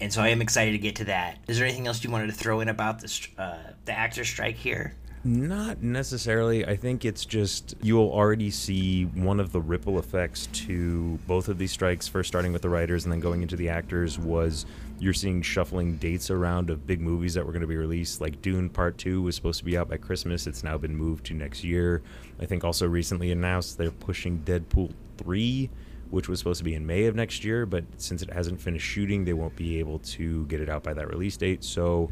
and 0.00 0.12
so 0.12 0.22
I 0.22 0.28
am 0.28 0.40
excited 0.40 0.72
to 0.72 0.78
get 0.78 0.96
to 0.96 1.04
that. 1.04 1.38
Is 1.46 1.58
there 1.58 1.66
anything 1.66 1.86
else 1.86 2.02
you 2.02 2.10
wanted 2.10 2.26
to 2.28 2.32
throw 2.32 2.60
in 2.60 2.68
about 2.68 3.00
the 3.00 3.28
uh, 3.38 3.58
the 3.84 3.92
actor 3.92 4.24
strike 4.24 4.56
here? 4.56 4.94
Not 5.24 5.82
necessarily. 5.82 6.64
I 6.64 6.76
think 6.76 7.04
it's 7.04 7.24
just 7.24 7.74
you'll 7.82 8.10
already 8.10 8.50
see 8.50 9.04
one 9.04 9.40
of 9.40 9.50
the 9.52 9.60
ripple 9.60 9.98
effects 9.98 10.46
to 10.52 11.18
both 11.26 11.48
of 11.48 11.58
these 11.58 11.72
strikes, 11.72 12.06
first 12.06 12.28
starting 12.28 12.52
with 12.52 12.62
the 12.62 12.68
writers 12.68 13.04
and 13.04 13.12
then 13.12 13.20
going 13.20 13.42
into 13.42 13.56
the 13.56 13.68
actors, 13.68 14.18
was 14.18 14.66
you're 14.98 15.12
seeing 15.12 15.42
shuffling 15.42 15.96
dates 15.96 16.30
around 16.30 16.70
of 16.70 16.86
big 16.86 17.00
movies 17.00 17.34
that 17.34 17.44
were 17.44 17.52
going 17.52 17.62
to 17.62 17.66
be 17.66 17.76
released. 17.76 18.20
Like 18.20 18.40
Dune 18.42 18.70
Part 18.70 18.98
2 18.98 19.22
was 19.22 19.36
supposed 19.36 19.58
to 19.58 19.64
be 19.64 19.76
out 19.76 19.88
by 19.88 19.96
Christmas. 19.96 20.46
It's 20.46 20.64
now 20.64 20.78
been 20.78 20.96
moved 20.96 21.26
to 21.26 21.34
next 21.34 21.64
year. 21.64 22.02
I 22.40 22.46
think 22.46 22.64
also 22.64 22.86
recently 22.86 23.30
announced 23.30 23.78
they're 23.78 23.90
pushing 23.90 24.40
Deadpool 24.40 24.92
3, 25.18 25.70
which 26.10 26.28
was 26.28 26.38
supposed 26.38 26.58
to 26.58 26.64
be 26.64 26.74
in 26.74 26.86
May 26.86 27.04
of 27.04 27.14
next 27.14 27.44
year, 27.44 27.66
but 27.66 27.84
since 27.98 28.22
it 28.22 28.30
hasn't 28.30 28.60
finished 28.60 28.86
shooting, 28.86 29.24
they 29.24 29.32
won't 29.32 29.56
be 29.56 29.78
able 29.78 29.98
to 30.00 30.46
get 30.46 30.60
it 30.60 30.68
out 30.68 30.82
by 30.82 30.94
that 30.94 31.08
release 31.08 31.36
date. 31.36 31.62
So 31.62 32.10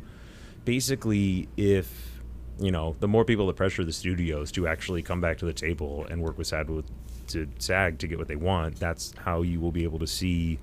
basically, 0.64 1.48
if 1.56 2.14
you 2.58 2.70
know, 2.70 2.94
the 3.00 3.08
more 3.08 3.24
people 3.24 3.46
that 3.48 3.56
pressure 3.56 3.84
the 3.84 3.92
studios 3.92 4.52
to 4.52 4.66
actually 4.68 5.02
come 5.02 5.20
back 5.20 5.38
to 5.38 5.44
the 5.44 5.52
table 5.52 6.06
and 6.10 6.22
work 6.22 6.38
with 6.38 6.46
SAG 6.46 6.68
to 7.28 7.48
SAG 7.58 7.98
to 7.98 8.06
get 8.06 8.18
what 8.18 8.28
they 8.28 8.36
want, 8.36 8.76
that's 8.76 9.12
how 9.24 9.42
you 9.42 9.60
will 9.60 9.72
be 9.72 9.84
able 9.84 9.98
to 9.98 10.06
see, 10.06 10.58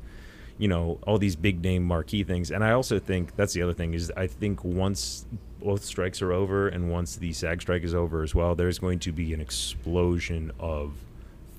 you 0.62 0.68
know, 0.68 1.00
all 1.08 1.18
these 1.18 1.36
big 1.36 1.64
name 1.64 1.84
marquee 1.84 2.24
things. 2.24 2.52
And 2.52 2.64
I 2.64 2.74
also 2.74 3.00
think 3.00 3.36
that's 3.36 3.54
the 3.54 3.64
other 3.64 3.74
thing 3.74 3.96
is 3.96 4.12
I 4.16 4.28
think 4.28 4.64
once 4.64 5.26
both 5.60 5.84
strikes 5.84 6.22
are 6.22 6.32
over 6.32 6.68
and 6.68 6.92
once 6.92 7.16
the 7.16 7.34
SAG 7.34 7.64
strike 7.64 7.82
is 7.82 7.96
over 7.96 8.22
as 8.22 8.36
well, 8.36 8.54
there's 8.54 8.78
going 8.78 9.00
to 9.00 9.12
be 9.12 9.34
an 9.34 9.42
explosion 9.42 10.52
of 10.60 10.94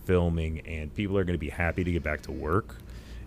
filming 0.05 0.61
and 0.61 0.95
people 0.95 1.19
are 1.19 1.25
going 1.25 1.35
to 1.35 1.39
be 1.39 1.51
happy 1.51 1.83
to 1.83 1.91
get 1.91 2.05
back 2.05 2.23
to 2.23 2.31
work 2.31 2.77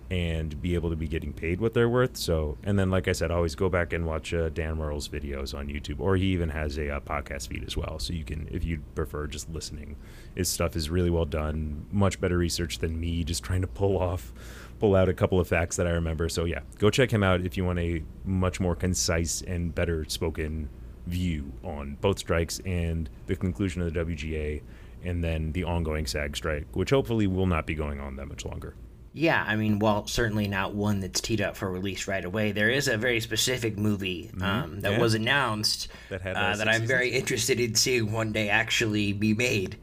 and 0.09 0.61
be 0.61 0.75
able 0.75 0.89
to 0.91 0.95
be 0.95 1.09
getting 1.09 1.33
paid 1.33 1.59
what 1.59 1.73
they're 1.73 1.89
worth. 1.89 2.15
So, 2.15 2.57
and 2.63 2.79
then 2.79 2.89
like 2.89 3.09
I 3.09 3.11
said, 3.11 3.29
always 3.29 3.55
go 3.55 3.67
back 3.67 3.91
and 3.91 4.05
watch 4.05 4.33
uh, 4.33 4.47
Dan 4.49 4.77
Murrell's 4.77 5.09
videos 5.09 5.57
on 5.57 5.67
YouTube, 5.67 5.99
or 5.99 6.15
he 6.15 6.27
even 6.27 6.49
has 6.49 6.77
a 6.77 6.89
uh, 6.89 6.99
podcast 7.01 7.49
feed 7.49 7.65
as 7.65 7.75
well. 7.75 7.99
So 7.99 8.13
you 8.13 8.23
can, 8.23 8.47
if 8.49 8.63
you 8.63 8.81
prefer 8.93 9.27
just 9.27 9.49
listening, 9.49 9.97
his 10.35 10.47
stuff 10.47 10.77
is 10.77 10.89
really 10.89 11.09
well 11.09 11.25
done, 11.25 11.85
much 11.91 12.21
better 12.21 12.37
research 12.37 12.79
than 12.79 12.97
me 12.97 13.25
just 13.25 13.43
trying 13.43 13.61
to 13.61 13.67
pull 13.67 13.97
off, 13.97 14.31
pull 14.79 14.95
out 14.95 15.09
a 15.09 15.13
couple 15.13 15.39
of 15.39 15.47
facts 15.47 15.75
that 15.77 15.87
I 15.87 15.91
remember. 15.91 16.29
So 16.29 16.45
yeah, 16.45 16.61
go 16.77 16.89
check 16.89 17.11
him 17.11 17.23
out 17.23 17.41
if 17.41 17.57
you 17.57 17.65
want 17.65 17.79
a 17.79 18.03
much 18.23 18.59
more 18.59 18.75
concise 18.75 19.41
and 19.41 19.73
better 19.73 20.05
spoken 20.05 20.69
view 21.07 21.51
on 21.63 21.97
both 22.01 22.19
strikes 22.19 22.59
and 22.65 23.09
the 23.27 23.35
conclusion 23.35 23.81
of 23.81 23.93
the 23.93 23.99
WGA. 23.99 24.61
And 25.03 25.23
then 25.23 25.51
the 25.51 25.65
ongoing 25.65 26.07
SAG 26.07 26.35
strike, 26.35 26.65
which 26.73 26.89
hopefully 26.89 27.27
will 27.27 27.45
not 27.45 27.67
be 27.67 27.75
going 27.75 27.99
on 27.99 28.15
that 28.15 28.27
much 28.27 28.43
longer. 28.43 28.73
Yeah, 29.13 29.45
I 29.47 29.55
mean, 29.55 29.79
well, 29.79 30.07
certainly 30.07 30.47
not 30.47 30.73
one 30.73 30.99
that's 30.99 31.21
teed 31.21 31.39
up 31.39 31.55
for 31.55 31.71
release 31.71 32.05
right 32.05 32.25
away. 32.25 32.51
There 32.51 32.69
is 32.69 32.89
a 32.89 32.97
very 32.97 33.21
specific 33.21 33.77
movie 33.77 34.29
um, 34.41 34.81
that 34.81 34.93
yeah. 34.93 34.99
was 34.99 35.13
announced 35.13 35.87
That 36.09 36.21
had, 36.21 36.35
uh, 36.35 36.57
that 36.57 36.67
I'm 36.67 36.85
very 36.85 37.11
interested 37.11 37.59
in 37.61 37.75
seeing 37.75 38.11
one 38.11 38.33
day 38.33 38.49
actually 38.49 39.13
be 39.13 39.33
made. 39.33 39.77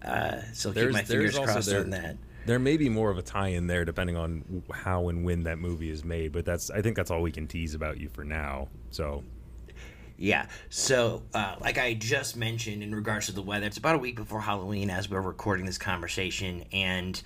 Uh, 0.00 0.40
so 0.54 0.70
keep 0.70 0.76
There's- 0.76 0.92
my 0.94 1.02
there's 1.02 1.34
fingers 1.34 1.52
crossed 1.52 1.72
on 1.74 1.90
that. 1.90 2.16
There 2.46 2.58
may 2.58 2.76
be 2.76 2.88
more 2.88 3.10
of 3.10 3.18
a 3.18 3.22
tie-in 3.22 3.66
there, 3.68 3.84
depending 3.84 4.16
on 4.16 4.62
how 4.72 5.08
and 5.08 5.24
when 5.24 5.44
that 5.44 5.58
movie 5.58 5.90
is 5.90 6.04
made. 6.04 6.32
But 6.32 6.44
that's 6.44 6.70
I 6.70 6.82
think 6.82 6.96
that's 6.96 7.10
all 7.10 7.22
we 7.22 7.32
can 7.32 7.46
tease 7.46 7.74
about 7.74 7.98
you 7.98 8.08
for 8.08 8.24
now. 8.24 8.68
So 8.90 9.22
Yeah. 10.22 10.46
So, 10.70 11.22
uh, 11.34 11.56
like 11.60 11.78
I 11.78 11.94
just 11.94 12.36
mentioned 12.36 12.82
in 12.82 12.94
regards 12.94 13.26
to 13.26 13.32
the 13.32 13.42
weather, 13.42 13.66
it's 13.66 13.76
about 13.78 13.96
a 13.96 13.98
week 13.98 14.16
before 14.16 14.40
Halloween 14.40 14.88
as 14.88 15.10
we're 15.10 15.20
recording 15.20 15.66
this 15.66 15.78
conversation. 15.78 16.64
And 16.72 17.20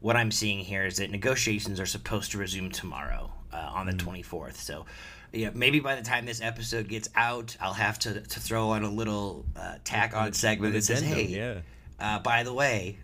what 0.00 0.16
I'm 0.16 0.30
seeing 0.30 0.58
here 0.58 0.84
is 0.84 0.98
that 0.98 1.10
negotiations 1.10 1.80
are 1.80 1.86
supposed 1.86 2.32
to 2.32 2.38
resume 2.38 2.70
tomorrow 2.70 3.32
uh, 3.52 3.70
on 3.72 3.86
the 3.86 3.92
24th. 3.92 4.56
So, 4.56 4.84
yeah, 5.32 5.50
maybe 5.54 5.80
by 5.80 5.94
the 5.94 6.02
time 6.02 6.26
this 6.26 6.42
episode 6.42 6.88
gets 6.88 7.08
out, 7.14 7.56
I'll 7.58 7.72
have 7.72 7.98
to, 8.00 8.20
to 8.20 8.40
throw 8.40 8.70
on 8.70 8.82
a 8.84 8.90
little 8.90 9.46
uh, 9.56 9.76
tack 9.82 10.14
on 10.14 10.34
segment 10.34 10.74
that 10.74 10.84
says, 10.84 11.00
hey, 11.00 11.24
yeah. 11.24 11.60
uh, 11.98 12.18
by 12.18 12.42
the 12.42 12.52
way, 12.52 12.98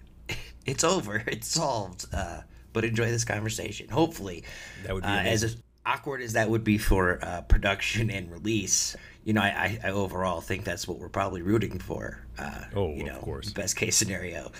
it's 0.68 0.84
over, 0.84 1.16
it's 1.26 1.48
solved. 1.48 2.06
Uh, 2.12 2.42
but 2.72 2.84
enjoy 2.84 3.06
this 3.10 3.24
conversation. 3.24 3.88
Hopefully, 3.88 4.44
That 4.84 4.94
would 4.94 5.02
be 5.02 5.08
uh, 5.08 5.20
as 5.22 5.56
awkward 5.86 6.20
as 6.20 6.34
that 6.34 6.50
would 6.50 6.64
be 6.64 6.78
for 6.78 7.18
uh, 7.24 7.40
production 7.42 8.10
and 8.10 8.30
release. 8.30 8.94
You 9.24 9.32
know, 9.32 9.40
I, 9.40 9.78
I, 9.82 9.88
I 9.88 9.90
overall 9.90 10.40
think 10.40 10.64
that's 10.64 10.86
what 10.86 10.98
we're 10.98 11.08
probably 11.08 11.42
rooting 11.42 11.78
for. 11.78 12.24
Uh, 12.38 12.64
Oh, 12.74 12.92
you 12.94 13.00
of 13.00 13.06
know, 13.14 13.18
course. 13.20 13.50
best 13.52 13.74
case 13.76 13.96
scenario. 13.96 14.52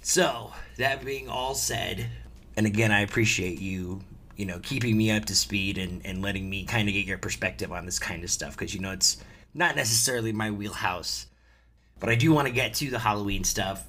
So 0.00 0.52
that 0.76 1.04
being 1.04 1.28
all 1.28 1.54
said, 1.54 2.06
and 2.56 2.64
again, 2.66 2.92
I 2.92 3.00
appreciate 3.00 3.60
you. 3.60 4.00
You 4.36 4.44
know, 4.44 4.58
keeping 4.62 4.96
me 4.98 5.10
up 5.10 5.24
to 5.26 5.34
speed 5.34 5.78
and, 5.78 6.04
and 6.04 6.20
letting 6.20 6.48
me 6.48 6.64
kind 6.64 6.88
of 6.88 6.94
get 6.94 7.06
your 7.06 7.16
perspective 7.16 7.72
on 7.72 7.86
this 7.86 7.98
kind 7.98 8.22
of 8.22 8.30
stuff 8.30 8.52
because 8.56 8.74
you 8.74 8.80
know 8.80 8.92
it's 8.92 9.16
not 9.54 9.74
necessarily 9.76 10.30
my 10.30 10.50
wheelhouse, 10.50 11.26
but 11.98 12.10
I 12.10 12.16
do 12.16 12.32
want 12.34 12.46
to 12.46 12.52
get 12.52 12.74
to 12.74 12.90
the 12.90 12.98
Halloween 12.98 13.44
stuff 13.44 13.86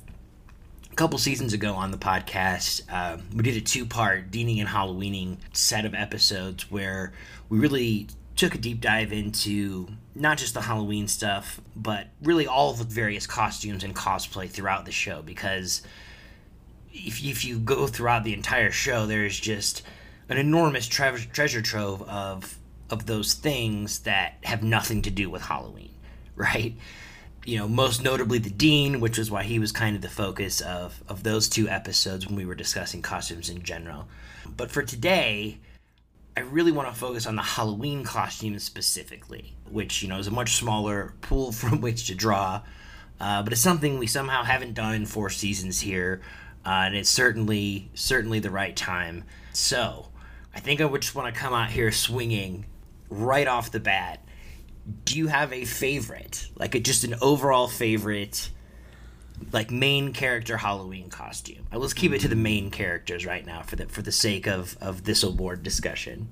couple 0.98 1.20
seasons 1.20 1.54
ago 1.54 1.76
on 1.76 1.92
the 1.92 1.98
podcast, 1.98 2.82
um, 2.92 3.22
we 3.36 3.44
did 3.44 3.56
a 3.56 3.62
two 3.62 3.86
part 3.86 4.32
Deaning 4.32 4.60
and 4.60 4.68
Halloweening 4.68 5.38
set 5.54 5.86
of 5.86 5.94
episodes 5.94 6.72
where 6.72 7.14
we 7.50 7.60
really 7.60 8.08
took 8.36 8.56
a 8.56 8.58
deep 8.58 8.82
dive 8.82 9.14
into 9.14 9.88
not 10.16 10.40
just 10.40 10.56
the 10.56 10.62
Halloween 10.62 11.08
stuff, 11.08 11.62
but 11.76 12.08
really 12.24 12.48
all 12.48 12.74
the 12.74 12.84
various 12.84 13.28
costumes 13.28 13.84
and 13.84 13.96
cosplay 13.96 14.50
throughout 14.50 14.86
the 14.86 14.92
show. 14.92 15.22
Because 15.22 15.84
if, 16.92 17.24
if 17.24 17.46
you 17.46 17.60
go 17.60 17.86
throughout 17.86 18.24
the 18.24 18.34
entire 18.34 18.72
show, 18.72 19.06
there's 19.06 19.40
just 19.40 19.84
an 20.30 20.38
enormous 20.38 20.88
tre- 20.88 21.28
treasure 21.32 21.62
trove 21.62 22.02
of 22.02 22.58
of 22.90 23.06
those 23.06 23.36
things 23.36 24.00
that 24.00 24.38
have 24.44 24.64
nothing 24.64 25.04
to 25.04 25.12
do 25.12 25.30
with 25.30 25.44
Halloween, 25.44 25.94
right? 26.36 26.76
You 27.48 27.58
know, 27.58 27.68
most 27.70 28.04
notably 28.04 28.40
the 28.40 28.50
Dean, 28.50 29.00
which 29.00 29.18
was 29.18 29.32
why 29.32 29.44
he 29.44 29.58
was 29.58 29.72
kind 29.72 29.96
of 29.96 30.02
the 30.02 30.10
focus 30.10 30.60
of, 30.60 31.02
of 31.08 31.24
those 31.24 31.48
two 31.48 31.70
episodes 31.70 32.28
when 32.28 32.36
we 32.36 32.46
were 32.46 32.54
discussing 32.54 33.02
costumes 33.02 33.50
in 33.50 33.64
general. 33.64 34.06
But 34.58 34.70
for 34.70 34.84
today, 34.84 35.60
I 36.36 36.42
really 36.42 36.74
want 36.74 36.90
to 36.90 36.94
focus 36.94 37.26
on 37.26 37.38
the 37.38 37.42
Halloween 37.42 38.04
costumes 38.04 38.66
specifically, 38.66 39.54
which, 39.72 40.04
you 40.04 40.10
know, 40.10 40.20
is 40.20 40.28
a 40.28 40.32
much 40.32 40.56
smaller 40.58 41.14
pool 41.22 41.52
from 41.54 41.80
which 41.80 42.08
to 42.08 42.16
draw. 42.16 42.64
Uh, 43.18 43.42
but 43.44 43.54
it's 43.54 43.62
something 43.62 43.98
we 43.98 44.08
somehow 44.08 44.44
haven't 44.44 44.74
done 44.74 44.94
in 44.96 45.06
four 45.06 45.30
seasons 45.30 45.80
here, 45.80 46.22
uh, 46.66 46.84
and 46.86 46.96
it's 46.98 47.10
certainly 47.10 47.90
certainly 47.94 48.40
the 48.40 48.52
right 48.52 48.76
time. 48.76 49.24
So, 49.54 50.10
I 50.54 50.60
think 50.60 50.82
I 50.82 50.86
would 50.86 51.02
just 51.02 51.16
want 51.16 51.34
to 51.34 51.40
come 51.40 51.54
out 51.54 51.70
here 51.70 51.94
swinging 51.94 52.66
right 53.10 53.48
off 53.48 53.72
the 53.72 53.80
bat 53.80 54.22
do 55.06 55.18
you 55.18 55.28
have 55.28 55.52
a 55.52 55.66
favorite 55.66 56.48
like 56.56 56.76
a, 56.76 56.80
just 56.80 57.04
an 57.04 57.16
overall 57.22 57.68
favorite 57.68 58.50
like 59.52 59.72
main 59.72 60.14
character 60.14 60.58
Halloween 60.58 61.10
costume. 61.10 61.66
Uh, 61.72 61.78
Let's 61.78 61.94
keep 61.94 62.12
it 62.12 62.22
to 62.22 62.28
the 62.28 62.36
main 62.36 62.72
characters 62.72 63.26
right 63.26 63.46
now 63.46 63.62
for 63.62 63.76
the 63.76 63.86
for 63.88 64.02
the 64.02 64.12
sake 64.12 64.48
of 64.48 64.78
of 64.82 65.04
this 65.04 65.24
award 65.24 65.64
discussion. 65.64 66.30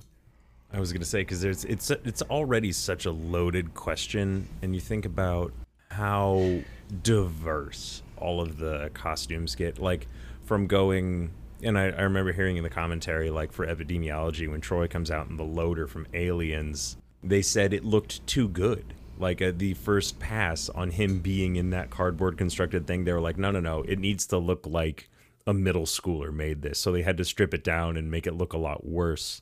I 0.73 0.79
was 0.79 0.91
gonna 0.91 1.05
say 1.05 1.21
because 1.21 1.41
there's 1.41 1.65
it's 1.65 1.91
it's 1.91 2.21
already 2.23 2.71
such 2.71 3.05
a 3.05 3.11
loaded 3.11 3.73
question, 3.73 4.47
and 4.61 4.75
you 4.75 4.81
think 4.81 5.05
about 5.05 5.53
how 5.91 6.59
diverse 7.03 8.01
all 8.17 8.41
of 8.41 8.57
the 8.57 8.89
costumes 8.93 9.55
get. 9.55 9.79
Like 9.79 10.07
from 10.43 10.67
going, 10.67 11.31
and 11.63 11.77
I, 11.77 11.85
I 11.85 12.01
remember 12.01 12.33
hearing 12.33 12.57
in 12.57 12.63
the 12.63 12.69
commentary, 12.69 13.29
like 13.29 13.51
for 13.51 13.65
epidemiology, 13.65 14.49
when 14.49 14.61
Troy 14.61 14.87
comes 14.87 15.11
out 15.11 15.27
in 15.29 15.37
the 15.37 15.45
loader 15.45 15.87
from 15.87 16.07
Aliens, 16.13 16.97
they 17.27 17.41
said 17.41 17.73
it 17.73 17.83
looked 17.83 18.25
too 18.27 18.47
good. 18.47 18.93
Like 19.17 19.41
uh, 19.41 19.51
the 19.55 19.73
first 19.73 20.19
pass 20.19 20.69
on 20.69 20.91
him 20.91 21.19
being 21.19 21.55
in 21.55 21.69
that 21.69 21.89
cardboard 21.89 22.37
constructed 22.37 22.85
thing, 22.85 23.05
they 23.05 23.13
were 23.13 23.21
like, 23.21 23.37
no, 23.37 23.51
no, 23.51 23.59
no, 23.59 23.81
it 23.83 23.99
needs 23.99 24.25
to 24.27 24.37
look 24.37 24.67
like 24.67 25.09
a 25.47 25.53
middle 25.53 25.85
schooler 25.85 26.33
made 26.33 26.61
this. 26.61 26.79
So 26.79 26.91
they 26.91 27.01
had 27.01 27.17
to 27.17 27.25
strip 27.25 27.53
it 27.53 27.63
down 27.63 27.97
and 27.97 28.11
make 28.11 28.27
it 28.27 28.33
look 28.33 28.53
a 28.53 28.57
lot 28.57 28.85
worse 28.85 29.41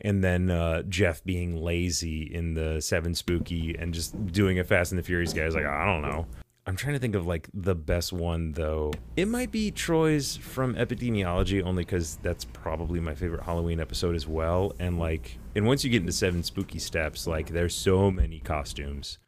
and 0.00 0.22
then 0.22 0.50
uh, 0.50 0.82
Jeff 0.82 1.24
being 1.24 1.56
lazy 1.56 2.22
in 2.22 2.54
the 2.54 2.80
Seven 2.80 3.14
Spooky 3.14 3.76
and 3.78 3.94
just 3.94 4.32
doing 4.32 4.58
a 4.58 4.64
Fast 4.64 4.92
and 4.92 4.98
the 4.98 5.02
Furious 5.02 5.32
guy 5.32 5.42
is 5.42 5.54
like 5.54 5.64
I 5.64 5.86
don't 5.86 6.02
know. 6.02 6.26
I'm 6.66 6.76
trying 6.76 6.94
to 6.94 7.00
think 7.00 7.16
of 7.16 7.26
like 7.26 7.48
the 7.52 7.74
best 7.74 8.12
one 8.12 8.52
though. 8.52 8.92
It 9.16 9.26
might 9.26 9.50
be 9.50 9.70
Troy's 9.70 10.36
from 10.36 10.74
Epidemiology 10.76 11.62
only 11.62 11.84
because 11.84 12.16
that's 12.22 12.44
probably 12.44 13.00
my 13.00 13.14
favorite 13.14 13.42
Halloween 13.42 13.80
episode 13.80 14.14
as 14.14 14.28
well. 14.28 14.72
And 14.78 14.98
like, 14.98 15.38
and 15.56 15.66
once 15.66 15.82
you 15.82 15.90
get 15.90 16.02
into 16.02 16.12
Seven 16.12 16.42
Spooky 16.42 16.78
Steps, 16.78 17.26
like 17.26 17.48
there's 17.48 17.74
so 17.74 18.10
many 18.10 18.38
costumes. 18.38 19.18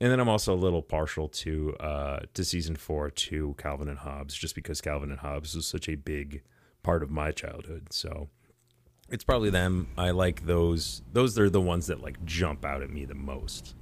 And 0.00 0.10
then 0.10 0.20
I'm 0.20 0.28
also 0.28 0.54
a 0.54 0.56
little 0.56 0.80
partial 0.80 1.28
to 1.28 1.76
uh 1.76 2.20
to 2.32 2.44
season 2.44 2.76
four 2.76 3.10
to 3.10 3.54
Calvin 3.58 3.88
and 3.88 3.98
Hobbes 3.98 4.34
just 4.34 4.54
because 4.54 4.80
Calvin 4.80 5.10
and 5.10 5.20
Hobbes 5.20 5.54
was 5.54 5.66
such 5.66 5.88
a 5.88 5.94
big 5.96 6.42
part 6.82 7.02
of 7.02 7.10
my 7.10 7.32
childhood. 7.32 7.92
So 7.92 8.28
it's 9.10 9.24
probably 9.24 9.50
them. 9.50 9.88
I 9.98 10.10
like 10.10 10.46
those. 10.46 11.02
Those 11.12 11.38
are 11.38 11.50
the 11.50 11.60
ones 11.60 11.86
that 11.88 12.00
like 12.00 12.24
jump 12.24 12.64
out 12.64 12.82
at 12.82 12.90
me 12.90 13.04
the 13.04 13.14
most. 13.14 13.74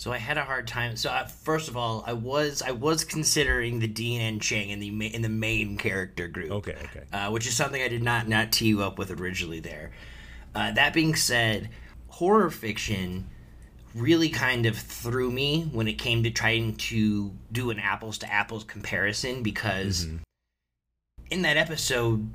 So 0.00 0.14
I 0.14 0.16
had 0.16 0.38
a 0.38 0.44
hard 0.44 0.66
time. 0.66 0.96
So 0.96 1.10
uh, 1.10 1.26
first 1.26 1.68
of 1.68 1.76
all, 1.76 2.02
I 2.06 2.14
was 2.14 2.62
I 2.62 2.70
was 2.70 3.04
considering 3.04 3.80
the 3.80 3.86
Dean 3.86 4.22
and 4.22 4.40
Chang 4.40 4.70
in 4.70 4.80
the 4.80 4.90
ma- 4.90 5.04
in 5.04 5.20
the 5.20 5.28
main 5.28 5.76
character 5.76 6.26
group. 6.26 6.50
Okay, 6.52 6.74
okay. 6.84 7.02
Uh, 7.12 7.30
which 7.30 7.46
is 7.46 7.54
something 7.54 7.82
I 7.82 7.88
did 7.88 8.02
not 8.02 8.26
not 8.26 8.50
tee 8.50 8.68
you 8.68 8.82
up 8.82 8.96
with 8.96 9.10
originally. 9.10 9.60
There. 9.60 9.90
Uh, 10.54 10.72
that 10.72 10.94
being 10.94 11.14
said, 11.14 11.68
horror 12.08 12.48
fiction 12.48 13.28
really 13.94 14.30
kind 14.30 14.64
of 14.64 14.74
threw 14.78 15.30
me 15.30 15.68
when 15.70 15.86
it 15.86 15.98
came 15.98 16.22
to 16.22 16.30
trying 16.30 16.76
to 16.76 17.32
do 17.52 17.68
an 17.68 17.78
apples 17.78 18.16
to 18.18 18.32
apples 18.32 18.64
comparison 18.64 19.42
because 19.42 20.08
in 21.30 21.42
that 21.42 21.58
episode, 21.58 22.26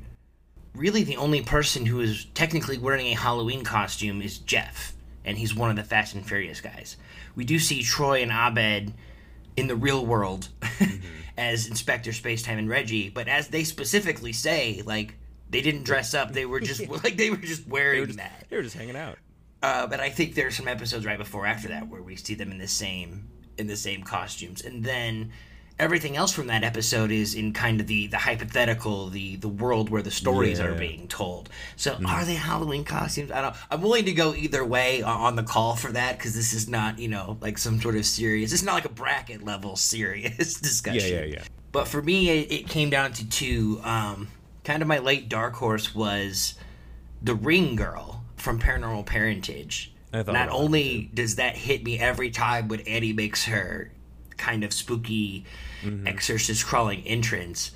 really 0.75 1.03
the 1.03 1.17
only 1.17 1.41
person 1.41 1.88
who 1.88 2.00
is 2.00 2.25
technically 2.36 2.77
wearing 2.77 3.07
a 3.07 3.13
Halloween 3.15 3.63
costume 3.63 4.22
is 4.22 4.38
Jeff, 4.38 4.94
and 5.25 5.38
he's 5.38 5.53
one 5.55 5.70
of 5.70 5.75
the 5.75 5.84
Fast 5.84 6.15
and 6.15 6.25
Furious 6.25 6.62
guys. 6.62 6.98
We 7.36 7.44
do 7.44 7.60
see 7.60 7.84
Troy 7.84 8.22
and 8.22 8.32
Abed 8.32 8.94
in 9.58 9.67
the 9.67 9.75
real 9.75 10.05
world 10.05 10.50
as 11.38 11.67
Inspector 11.67 12.10
Spacetime 12.12 12.58
and 12.60 12.70
Reggie, 12.70 13.10
but 13.10 13.27
as 13.27 13.50
they 13.50 13.63
specifically 13.63 14.34
say, 14.34 14.82
like 14.86 15.15
they 15.50 15.62
didn't 15.62 15.84
dress 15.84 16.13
up; 16.13 16.32
they 16.34 16.46
were 16.46 16.60
just 16.60 16.88
like 17.03 17.17
they 17.17 17.29
were 17.29 17.38
just 17.38 17.67
wearing 17.67 17.96
They 17.98 18.01
were 18.01 18.08
just, 18.08 18.20
that. 18.20 18.46
they 18.50 18.55
were 18.58 18.63
just 18.63 18.75
hanging 18.75 18.96
out. 18.96 19.17
Uh, 19.63 19.88
but 19.88 20.00
I 20.00 20.10
think 20.10 20.36
there's 20.36 20.55
some 20.55 20.67
episodes 20.67 21.05
right 21.05 21.17
before 21.17 21.46
after 21.46 21.70
that 21.70 21.88
where 21.88 22.01
we 22.01 22.15
see 22.15 22.36
them 22.36 22.51
in 22.51 22.58
the 22.60 22.67
same 22.67 23.27
in 23.58 23.67
the 23.67 23.77
same 23.77 24.03
costumes, 24.03 24.62
and 24.62 24.84
then 24.84 25.32
everything 25.77 26.15
else 26.15 26.32
from 26.32 26.48
that 26.48 26.63
episode 26.63 27.12
is 27.12 27.36
in 27.36 27.53
kind 27.53 27.82
of 27.82 27.88
the 27.88 28.08
the 28.08 28.17
hypothetical, 28.17 29.10
the 29.10 29.36
the 29.38 29.50
world 29.50 29.89
where 29.89 30.01
the 30.01 30.12
stories 30.12 30.60
are 30.60 30.74
being 30.74 31.08
told. 31.08 31.50
So 31.75 31.98
are 32.05 32.25
they 32.25 32.36
Halloween 32.36 32.84
costumes? 32.84 33.32
I 33.32 33.41
don't. 33.41 33.55
I'm 33.70 33.82
willing 33.82 34.05
to 34.05 34.13
go 34.13 34.34
either 34.34 34.63
way 34.63 35.01
on 35.01 35.36
the 35.36 35.44
call 35.44 35.75
for 35.75 35.91
that 35.91 36.17
because 36.17 36.36
this 36.36 36.53
is 36.53 36.70
not 36.70 37.00
you 37.00 37.08
know 37.08 37.38
like 37.41 37.58
some 37.58 37.79
sort 37.82 37.96
of 37.96 38.05
serious. 38.05 38.53
It's 38.53 38.63
not 38.63 38.74
like 38.74 38.86
a 38.86 38.89
bracket 38.89 39.44
level 39.44 39.75
serious 39.75 40.60
discussion. 40.60 41.12
Yeah, 41.12 41.22
yeah, 41.22 41.25
yeah. 41.25 41.44
But 41.72 41.88
for 41.88 42.01
me, 42.01 42.29
it, 42.29 42.51
it 42.51 42.70
came 42.70 42.89
down 42.89 43.12
to 43.13 43.29
two. 43.29 43.82
Um, 43.84 44.29
kind 44.63 44.82
of 44.82 44.88
my 44.88 45.00
late 45.00 45.29
dark 45.29 45.55
horse 45.55 45.94
was 45.94 46.55
the 47.22 47.36
Ring 47.36 47.75
Girl 47.75 48.24
from 48.38 48.60
Paranormal 48.60 49.05
Parentage. 49.05 49.91
I 50.13 50.24
thought 50.24 50.34
Not 50.34 50.50
only 50.50 51.12
does 51.13 51.36
that 51.36 51.58
hit 51.58 51.84
me 51.84 52.00
every 52.00 52.29
time 52.29 52.70
when 52.70 52.79
Annie 52.81 53.11
makes 53.11 53.46
her 53.46 53.92
kind 54.38 54.64
of 54.64 54.74
spooky 54.74 55.46
Mm-hmm. 55.83 56.07
exorcist 56.07 56.66
crawling 56.66 57.01
entrance, 57.05 57.72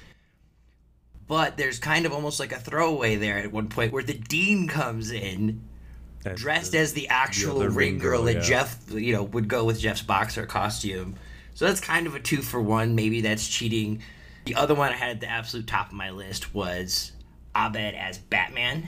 but 1.28 1.58
there's 1.58 1.80
kind 1.80 2.06
of 2.06 2.14
almost 2.14 2.40
like 2.40 2.52
a 2.52 2.60
throwaway 2.60 3.16
there 3.16 3.38
at 3.38 3.52
one 3.52 3.68
point 3.68 3.92
where 3.94 4.04
the 4.04 4.14
dean 4.14 4.68
comes 4.68 5.12
in 5.12 5.62
That's 6.24 6.42
dressed 6.42 6.72
the- 6.72 6.80
as 6.80 6.94
the 6.94 7.08
actual 7.10 7.60
ring, 7.66 7.74
ring 7.76 7.98
girl, 8.00 8.18
girl, 8.20 8.24
that 8.26 8.36
yeah. 8.36 8.42
Jeff, 8.42 8.92
you 8.92 9.14
know, 9.14 9.24
would 9.24 9.48
go 9.48 9.64
with 9.66 9.80
Jeff's 9.80 10.02
boxer 10.02 10.46
costume. 10.46 11.16
So 11.54 11.66
that's 11.66 11.82
kind 11.82 12.08
of 12.08 12.16
a 12.16 12.20
two 12.20 12.42
for 12.42 12.62
one. 12.62 12.96
Maybe 12.96 13.22
that's 13.22 13.48
cheating. 13.48 14.02
The 14.46 14.56
other 14.56 14.74
one 14.74 14.92
I 14.92 14.96
had 14.96 15.10
at 15.10 15.20
the 15.20 15.28
absolute 15.30 15.68
top 15.68 15.88
of 15.88 15.94
my 15.94 16.10
list 16.10 16.54
was 16.54 17.12
Abed 17.56 17.94
as 17.96 18.18
Batman, 18.18 18.88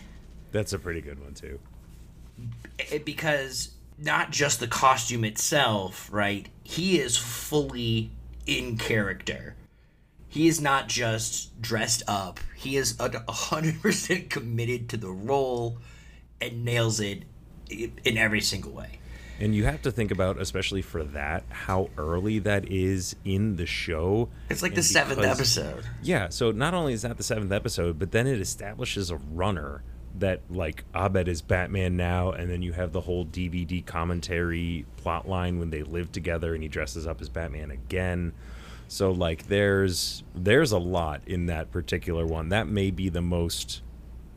That's 0.52 0.72
a 0.74 0.80
pretty 0.80 1.02
good 1.02 1.20
one 1.20 1.34
too. 1.34 1.60
it, 2.80 3.06
because 3.06 3.72
not 4.00 4.32
just 4.32 4.60
the 4.60 4.68
costume 4.68 5.24
itself, 5.26 6.10
right? 6.12 6.48
He 6.64 7.00
is 7.00 7.18
fully 7.18 8.12
in 8.46 8.78
character. 8.78 9.56
He 10.28 10.48
is 10.48 10.62
not 10.62 10.88
just 10.88 11.62
dressed 11.62 12.04
up. 12.08 12.40
He 12.56 12.78
is 12.78 12.98
a 13.00 13.32
hundred 13.32 13.82
percent 13.82 14.30
committed 14.30 14.90
to 14.90 14.98
the 14.98 15.10
role 15.12 15.78
and 16.40 16.64
nails 16.64 17.00
it 17.00 17.24
in 17.70 18.18
every 18.18 18.42
single 18.42 18.72
way. 18.72 19.00
And 19.40 19.56
you 19.56 19.66
have 19.66 19.82
to 19.82 19.92
think 19.92 20.12
about, 20.12 20.40
especially 20.40 20.84
for 20.84 21.04
that, 21.04 21.44
how 21.50 21.90
early 21.98 22.38
that 22.40 22.72
is 22.72 23.16
in 23.26 23.56
the 23.56 23.66
show. 23.66 24.30
It's 24.50 24.62
like 24.62 24.72
And 24.72 24.78
the 24.78 24.84
seventh 24.84 25.18
because- 25.20 25.40
episode. 25.58 25.86
Yeah, 26.04 26.30
so 26.30 26.52
not 26.52 26.74
only 26.76 26.94
is 26.94 27.02
that 27.02 27.18
the 27.18 27.24
seventh 27.24 27.52
episode, 27.52 27.98
but 27.98 28.12
then 28.12 28.28
it 28.28 28.40
establishes 28.40 29.10
a 29.10 29.18
runner 29.18 29.84
that 30.20 30.42
like 30.50 30.84
Abed 30.94 31.28
is 31.28 31.42
Batman 31.42 31.98
now, 31.98 32.32
and 32.32 32.50
then 32.50 32.62
you 32.62 32.74
have 32.74 32.92
the 32.92 33.02
whole 33.02 33.26
DVD 33.26 33.86
commentary 33.86 34.86
plot 34.98 35.28
line 35.28 35.60
when 35.60 35.70
they 35.70 35.84
live 35.84 36.12
together 36.12 36.54
and 36.54 36.64
he 36.64 36.70
dresses 36.70 37.08
up 37.08 37.22
as 37.22 37.30
Batman 37.30 37.72
again. 37.72 38.34
So 38.88 39.12
like 39.12 39.48
there's 39.48 40.24
there's 40.36 40.72
a 40.72 40.80
lot 40.80 41.22
in 41.26 41.46
that 41.46 41.72
particular 41.72 42.26
one. 42.26 42.50
That 42.50 42.68
may 42.68 42.92
be 42.92 43.10
the 43.10 43.22
most 43.22 43.82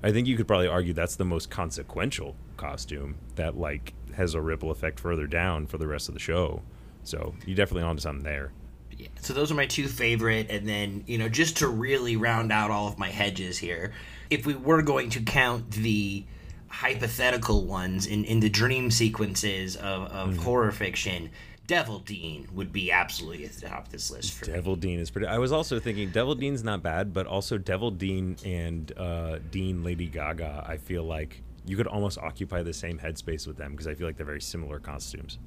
I 0.04 0.12
think 0.12 0.28
you 0.28 0.36
could 0.36 0.46
probably 0.46 0.68
argue 0.68 0.92
that's 0.92 1.16
the 1.16 1.24
most 1.24 1.48
consequential 1.48 2.36
costume 2.58 3.16
that 3.36 3.56
like 3.56 3.94
has 4.14 4.34
a 4.34 4.40
ripple 4.40 4.70
effect 4.70 5.00
further 5.00 5.26
down 5.26 5.66
for 5.66 5.78
the 5.78 5.86
rest 5.86 6.08
of 6.08 6.14
the 6.14 6.20
show. 6.20 6.62
So 7.04 7.34
you 7.46 7.54
definitely 7.54 7.84
onto 7.84 8.00
something 8.00 8.22
there. 8.22 8.52
Yeah. 8.96 9.08
So 9.20 9.32
those 9.32 9.50
are 9.50 9.54
my 9.54 9.66
two 9.66 9.88
favorite, 9.88 10.50
and 10.50 10.68
then 10.68 11.04
you 11.06 11.18
know 11.18 11.28
just 11.28 11.56
to 11.58 11.68
really 11.68 12.16
round 12.16 12.52
out 12.52 12.70
all 12.70 12.86
of 12.86 12.98
my 12.98 13.08
hedges 13.08 13.58
here, 13.58 13.92
if 14.30 14.46
we 14.46 14.54
were 14.54 14.82
going 14.82 15.10
to 15.10 15.20
count 15.20 15.70
the 15.70 16.24
hypothetical 16.68 17.64
ones 17.64 18.06
in 18.06 18.24
in 18.24 18.40
the 18.40 18.48
dream 18.48 18.90
sequences 18.90 19.76
of, 19.76 20.10
of 20.10 20.36
horror 20.38 20.72
fiction, 20.72 21.30
Devil 21.66 22.00
Dean 22.00 22.46
would 22.52 22.72
be 22.72 22.92
absolutely 22.92 23.46
at 23.46 23.52
the 23.52 23.68
top 23.68 23.86
of 23.86 23.92
this 23.92 24.10
list 24.10 24.34
for 24.34 24.46
me. 24.46 24.52
Devil 24.52 24.76
Dean 24.76 24.98
is 24.98 25.10
pretty. 25.10 25.26
I 25.26 25.38
was 25.38 25.52
also 25.52 25.80
thinking 25.80 26.10
Devil 26.10 26.34
Dean's 26.34 26.62
not 26.62 26.82
bad, 26.82 27.12
but 27.12 27.26
also 27.26 27.58
Devil 27.58 27.90
Dean 27.90 28.36
and 28.44 28.92
uh, 28.98 29.38
Dean 29.50 29.82
Lady 29.82 30.06
Gaga. 30.06 30.64
I 30.66 30.76
feel 30.76 31.04
like 31.04 31.42
you 31.64 31.76
could 31.76 31.86
almost 31.86 32.18
occupy 32.18 32.62
the 32.62 32.74
same 32.74 32.98
headspace 32.98 33.46
with 33.46 33.56
them 33.56 33.72
because 33.72 33.86
I 33.86 33.94
feel 33.94 34.06
like 34.06 34.16
they're 34.16 34.26
very 34.26 34.42
similar 34.42 34.78
costumes. 34.78 35.38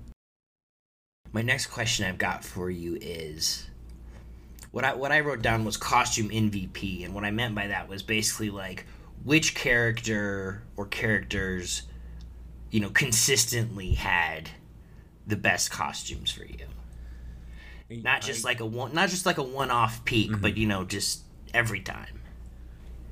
My 1.31 1.41
next 1.41 1.67
question 1.67 2.05
I've 2.05 2.17
got 2.17 2.43
for 2.43 2.71
you 2.71 2.97
is 2.99 3.67
what 4.77 4.85
I 4.85 4.93
what 4.93 5.11
I 5.11 5.21
wrote 5.21 5.41
down 5.41 5.65
was 5.65 5.75
costume 5.75 6.29
MVP, 6.29 7.03
and 7.03 7.15
what 7.15 7.23
I 7.23 7.31
meant 7.31 7.55
by 7.55 7.65
that 7.65 7.89
was 7.89 8.03
basically 8.03 8.51
like 8.51 8.85
which 9.23 9.55
character 9.55 10.61
or 10.75 10.85
characters, 10.85 11.81
you 12.69 12.79
know, 12.79 12.91
consistently 12.91 13.93
had 13.95 14.51
the 15.25 15.35
best 15.35 15.71
costumes 15.71 16.31
for 16.31 16.45
you. 16.45 16.67
Not 17.89 18.21
just 18.21 18.43
like 18.43 18.59
a 18.59 18.67
one, 18.67 18.93
not 18.93 19.09
just 19.09 19.25
like 19.25 19.39
a 19.39 19.43
one-off 19.43 20.05
peak, 20.05 20.29
mm-hmm. 20.29 20.41
but 20.41 20.57
you 20.57 20.67
know, 20.67 20.83
just 20.83 21.23
every 21.55 21.79
time. 21.79 22.21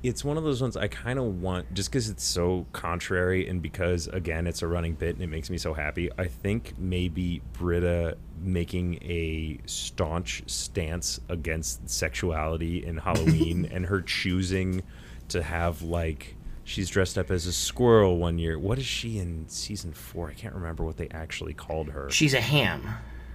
It's 0.06 0.24
one 0.24 0.36
of 0.36 0.44
those 0.44 0.62
ones 0.62 0.76
I 0.76 0.88
kind 0.88 1.18
of 1.18 1.24
want 1.42 1.74
just 1.74 1.90
because 1.90 2.08
it's 2.08 2.24
so 2.24 2.66
contrary 2.72 3.48
and 3.48 3.60
because 3.60 4.06
again 4.08 4.46
it's 4.46 4.62
a 4.62 4.66
running 4.66 4.94
bit 4.94 5.14
and 5.14 5.22
it 5.22 5.26
makes 5.26 5.50
me 5.50 5.58
so 5.58 5.74
happy. 5.74 6.10
I 6.16 6.26
think 6.26 6.78
maybe 6.78 7.42
Britta 7.52 8.16
making 8.40 9.02
a 9.02 9.58
staunch 9.66 10.44
stance 10.46 11.20
against 11.28 11.88
sexuality 11.90 12.84
in 12.84 12.98
Halloween 12.98 13.66
and 13.72 13.86
her 13.86 14.00
choosing 14.00 14.82
to 15.28 15.42
have 15.42 15.82
like 15.82 16.36
she's 16.62 16.88
dressed 16.88 17.18
up 17.18 17.30
as 17.30 17.46
a 17.46 17.52
squirrel 17.52 18.18
one 18.18 18.38
year. 18.38 18.58
What 18.58 18.78
is 18.78 18.86
she 18.86 19.18
in 19.18 19.48
season 19.48 19.92
four? 19.92 20.28
I 20.28 20.34
can't 20.34 20.54
remember 20.54 20.84
what 20.84 20.98
they 20.98 21.08
actually 21.08 21.54
called 21.54 21.90
her. 21.90 22.08
She's 22.10 22.34
a 22.34 22.40
ham. 22.40 22.82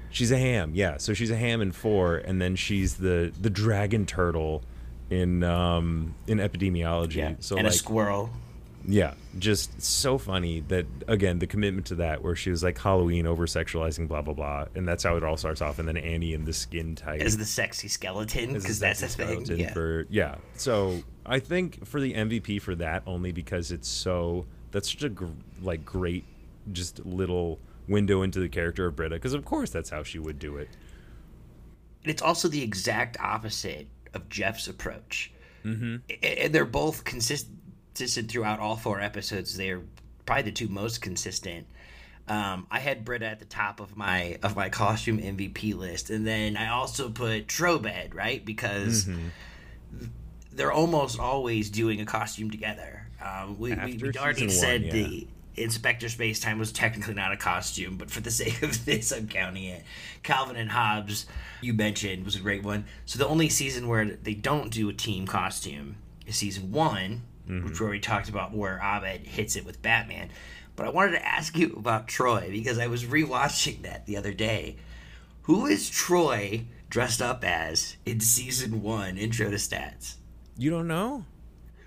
She's 0.09 0.31
a 0.31 0.37
ham, 0.37 0.71
yeah. 0.73 0.97
So 0.97 1.13
she's 1.13 1.31
a 1.31 1.37
ham 1.37 1.61
in 1.61 1.71
four, 1.71 2.17
and 2.17 2.41
then 2.41 2.55
she's 2.55 2.95
the 2.95 3.33
the 3.39 3.49
dragon 3.49 4.05
turtle 4.05 4.63
in 5.11 5.43
um 5.43 6.15
in 6.25 6.39
epidemiology. 6.39 7.15
Yeah. 7.15 7.33
So 7.39 7.57
and 7.57 7.65
like 7.65 7.75
a 7.75 7.77
squirrel. 7.77 8.31
yeah, 8.87 9.13
just 9.37 9.79
so 9.81 10.17
funny 10.17 10.61
that 10.69 10.87
again 11.07 11.37
the 11.37 11.45
commitment 11.45 11.85
to 11.87 11.95
that 11.95 12.23
where 12.23 12.35
she 12.35 12.49
was 12.49 12.63
like 12.63 12.79
Halloween 12.79 13.27
over 13.27 13.45
sexualizing 13.45 14.07
blah 14.07 14.21
blah 14.21 14.33
blah, 14.33 14.65
and 14.73 14.87
that's 14.87 15.03
how 15.03 15.17
it 15.17 15.23
all 15.23 15.37
starts 15.37 15.61
off, 15.61 15.77
and 15.77 15.87
then 15.87 15.97
Annie 15.97 16.33
in 16.33 16.45
the 16.45 16.53
skin 16.53 16.95
tight 16.95 17.21
As 17.21 17.37
the 17.37 17.45
sexy 17.45 17.89
skeleton, 17.89 18.53
because 18.53 18.79
that's 18.79 19.03
a 19.03 19.07
thing. 19.07 19.45
Yeah. 19.45 19.73
For, 19.73 20.07
yeah. 20.09 20.35
So 20.55 21.03
I 21.25 21.39
think 21.39 21.85
for 21.85 21.99
the 21.99 22.13
MVP 22.13 22.61
for 22.61 22.73
that 22.75 23.03
only 23.05 23.33
because 23.33 23.71
it's 23.71 23.89
so 23.89 24.45
that's 24.71 24.89
such 24.89 25.03
a 25.03 25.09
gr- 25.09 25.25
like 25.61 25.83
great 25.85 26.23
just 26.71 27.05
little 27.05 27.59
window 27.89 28.21
into 28.21 28.39
the 28.39 28.47
character 28.47 28.85
of 28.85 28.95
Britta 28.95 29.15
because 29.15 29.33
of 29.33 29.43
course 29.43 29.69
that's 29.71 29.89
how 29.89 30.03
she 30.03 30.19
would 30.19 30.39
do 30.39 30.55
it. 30.55 30.69
it's 32.05 32.21
also 32.21 32.47
the 32.47 32.61
exact 32.63 33.17
opposite 33.19 33.87
of 34.13 34.29
Jeff's 34.29 34.67
approach. 34.67 35.31
Mm-hmm. 35.65 35.97
And 36.23 36.53
they're 36.53 36.65
both 36.65 37.03
consistent 37.03 38.31
throughout 38.31 38.59
all 38.59 38.75
four 38.75 38.99
episodes. 38.99 39.57
They're 39.57 39.81
probably 40.25 40.43
the 40.43 40.51
two 40.51 40.67
most 40.67 41.01
consistent. 41.01 41.67
Um, 42.27 42.67
I 42.71 42.79
had 42.79 43.03
Britta 43.03 43.25
at 43.25 43.39
the 43.39 43.45
top 43.45 43.79
of 43.79 43.97
my 43.97 44.37
of 44.43 44.55
my 44.55 44.69
costume 44.69 45.19
MVP 45.19 45.75
list, 45.75 46.09
and 46.09 46.25
then 46.25 46.55
I 46.55 46.69
also 46.69 47.09
put 47.09 47.47
Trobed 47.47 48.13
right 48.13 48.43
because 48.45 49.09
they're 50.53 50.71
almost 50.71 51.19
always 51.19 51.69
doing 51.69 51.99
a 51.99 52.05
costume 52.05 52.51
together. 52.51 53.07
Um, 53.23 53.59
we, 53.59 53.73
we, 53.73 53.97
we 53.97 54.11
already 54.17 54.49
said 54.49 54.81
one, 54.81 54.87
yeah. 54.87 54.93
the 54.93 55.27
Inspector 55.55 56.07
Space 56.09 56.39
Time 56.39 56.59
was 56.59 56.71
technically 56.71 57.13
not 57.13 57.31
a 57.31 57.37
costume, 57.37 57.97
but 57.97 58.09
for 58.11 58.21
the 58.21 58.31
sake 58.41 58.61
of 58.61 58.85
this, 58.85 59.11
I'm 59.11 59.27
counting 59.27 59.65
it. 59.65 59.83
Calvin 60.23 60.55
and 60.55 60.71
Hobbes, 60.71 61.25
you 61.61 61.73
mentioned, 61.73 62.25
was 62.25 62.35
a 62.35 62.39
great 62.39 62.63
one. 62.63 62.85
So 63.05 63.19
the 63.19 63.27
only 63.27 63.49
season 63.49 63.87
where 63.87 64.05
they 64.05 64.33
don't 64.33 64.71
do 64.71 64.89
a 64.89 64.93
team 64.93 65.27
costume 65.27 65.97
is 66.25 66.35
season 66.35 66.71
one, 66.71 67.23
Mm-hmm. 67.49 67.65
which 67.67 67.79
we 67.79 67.85
already 67.85 67.99
talked 67.99 68.29
about, 68.29 68.53
where 68.53 68.79
Abed 68.81 69.25
hits 69.25 69.55
it 69.55 69.65
with 69.65 69.81
Batman. 69.81 70.29
But 70.75 70.85
I 70.85 70.89
wanted 70.91 71.13
to 71.13 71.27
ask 71.27 71.57
you 71.57 71.73
about 71.75 72.07
Troy 72.07 72.47
because 72.51 72.77
I 72.77 72.85
was 72.85 73.03
rewatching 73.03 73.81
that 73.81 74.05
the 74.05 74.15
other 74.15 74.31
day. 74.31 74.77
Who 75.43 75.65
is 75.65 75.89
Troy 75.89 76.65
dressed 76.89 77.19
up 77.21 77.43
as 77.43 77.97
in 78.05 78.19
season 78.19 78.83
one? 78.83 79.17
Intro 79.17 79.49
to 79.49 79.55
stats. 79.57 80.17
You 80.55 80.69
don't 80.69 80.87
know? 80.87 81.25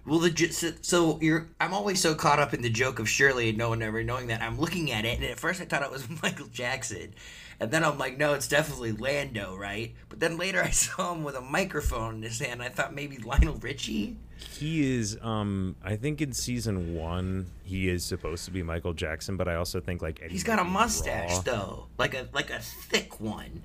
Well, 0.07 0.19
the 0.19 0.49
so, 0.53 0.73
so 0.83 1.19
you're. 1.23 1.49
I'm 1.59 1.73
always 1.73 2.01
so 2.01 2.15
caught 2.15 2.39
up 2.39 2.53
in 2.53 2.61
the 2.61 2.69
joke 2.69 2.99
of 2.99 3.09
Shirley 3.09 3.49
and 3.49 3.59
no 3.59 3.71
one 3.71 3.81
ever 3.83 4.03
knowing 4.05 4.27
that. 4.27 4.43
I'm 4.43 4.61
looking 4.61 4.91
at 4.91 5.05
it, 5.05 5.19
and 5.19 5.25
at 5.25 5.41
first 5.41 5.61
I 5.63 5.65
thought 5.65 5.83
it 5.83 5.91
was 5.91 6.07
Michael 6.23 6.49
Jackson, 6.49 7.15
and 7.59 7.71
then 7.71 7.83
I'm 7.83 7.97
like, 7.97 8.19
no, 8.19 8.35
it's 8.35 8.47
definitely 8.49 8.93
Lando, 8.93 9.57
right? 9.57 9.95
But 10.11 10.21
then 10.21 10.37
later 10.37 10.63
I 10.63 10.71
saw 10.73 11.15
him 11.15 11.25
with 11.25 11.37
a 11.37 11.41
microphone 11.41 12.17
in 12.17 12.23
his 12.23 12.39
hand. 12.39 12.63
I 12.63 12.69
thought 12.69 12.95
maybe 12.95 13.17
Lionel 13.19 13.55
Richie. 13.57 14.17
He 14.51 14.95
is 14.99 15.17
um 15.23 15.75
I 15.83 15.97
think 15.97 16.21
in 16.21 16.33
season 16.33 16.95
1 16.97 17.47
he 17.65 17.89
is 17.89 18.05
supposed 18.05 18.45
to 18.45 18.51
be 18.51 18.63
Michael 18.63 18.93
Jackson, 18.93 19.37
but 19.39 19.49
I 19.49 19.55
also 19.55 19.81
think 19.81 20.03
like 20.03 20.21
Eddie 20.23 20.33
He's 20.33 20.45
got 20.45 20.59
a 20.59 20.65
mustache 20.65 21.37
Raw- 21.37 21.41
though, 21.41 21.87
like 21.99 22.13
a 22.15 22.29
like 22.35 22.51
a 22.51 22.59
thick 22.59 23.21
one. 23.21 23.63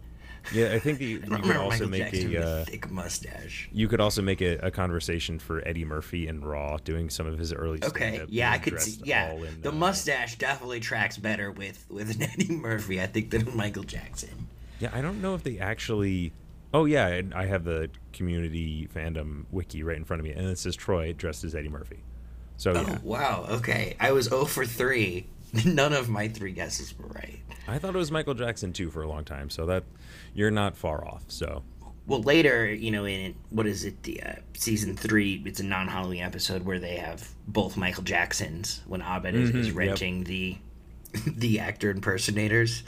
Yeah, 0.54 0.74
I 0.74 0.80
think 0.80 1.00
the, 1.00 1.06
you 1.06 1.20
could 1.20 1.56
also 1.56 1.70
Michael 1.70 1.90
make 1.90 2.04
Jackson 2.04 2.36
a 2.36 2.40
uh, 2.40 2.66
thick 2.66 2.90
mustache. 2.90 3.70
you 3.72 3.88
could 3.88 4.02
also 4.02 4.22
make 4.22 4.42
a, 4.42 4.58
a 4.58 4.72
conversation 4.72 5.40
for 5.40 5.66
Eddie 5.68 5.86
Murphy 5.86 6.28
and 6.28 6.46
Raw 6.46 6.78
doing 6.78 7.10
some 7.10 7.28
of 7.28 7.38
his 7.38 7.54
early 7.54 7.80
Okay, 7.84 8.24
yeah, 8.30 8.52
I 8.52 8.58
could 8.58 8.80
see. 8.82 9.02
Yeah, 9.04 9.32
in, 9.32 9.62
the 9.62 9.70
uh, 9.70 9.74
mustache 9.74 10.38
definitely 10.38 10.80
tracks 10.80 11.18
better 11.18 11.52
with 11.52 11.86
with 11.90 12.16
an 12.16 12.22
Eddie 12.34 12.54
Murphy, 12.54 13.02
I 13.02 13.08
think, 13.08 13.32
than 13.32 13.56
Michael 13.56 13.84
Jackson. 13.84 14.48
Yeah, 14.80 14.90
I 14.94 15.02
don't 15.02 15.22
know 15.22 15.36
if 15.36 15.44
they 15.44 15.60
actually. 15.60 16.34
Oh 16.74 16.86
yeah, 16.86 17.22
I 17.34 17.46
have 17.46 17.64
the 17.64 17.90
community 18.14 18.88
fandom 18.94 19.46
wiki 19.52 19.82
right 19.84 19.98
in 19.98 20.06
front 20.06 20.20
of 20.20 20.26
me, 20.26 20.34
and 20.34 20.48
it 20.48 20.60
says 20.60 20.76
Troy 20.76 21.14
dressed 21.14 21.44
as 21.44 21.56
Eddie 21.56 21.70
Murphy. 21.70 22.00
So 22.58 22.74
yeah, 22.74 22.86
Oh 22.88 22.98
wow. 23.04 23.46
Okay, 23.50 23.96
I 24.00 24.12
was 24.12 24.26
0 24.26 24.46
for 24.46 24.66
three. 24.66 25.28
None 25.66 25.94
of 25.94 26.10
my 26.10 26.28
three 26.28 26.52
guesses 26.52 26.98
were 26.98 27.08
right. 27.08 27.40
I 27.68 27.78
thought 27.78 27.96
it 27.96 27.98
was 27.98 28.12
Michael 28.12 28.34
Jackson 28.34 28.74
too 28.74 28.90
for 28.90 29.02
a 29.02 29.08
long 29.08 29.24
time. 29.24 29.50
So 29.50 29.66
that 29.68 29.84
you're 30.34 30.52
not 30.52 30.76
far 30.76 31.06
off. 31.06 31.24
So 31.28 31.64
Well, 32.08 32.22
later, 32.22 32.72
you 32.72 32.92
know, 32.92 33.06
in 33.06 33.36
what 33.50 33.66
is 33.68 33.86
it, 33.86 34.04
the 34.04 34.22
uh, 34.24 34.36
season 34.54 34.96
three? 34.96 35.42
It's 35.46 35.60
a 35.60 35.64
non-Halloween 35.64 36.24
episode 36.24 36.66
where 36.66 36.80
they 36.80 36.98
have 36.98 37.30
both 37.48 37.78
Michael 37.78 38.04
Jacksons 38.04 38.82
when 38.88 39.02
Abed 39.02 39.36
is, 39.36 39.50
is 39.52 39.68
yep. 39.68 39.76
renting 39.76 40.24
the 40.24 40.58
the 41.28 41.60
actor 41.60 41.90
impersonators. 41.90 42.84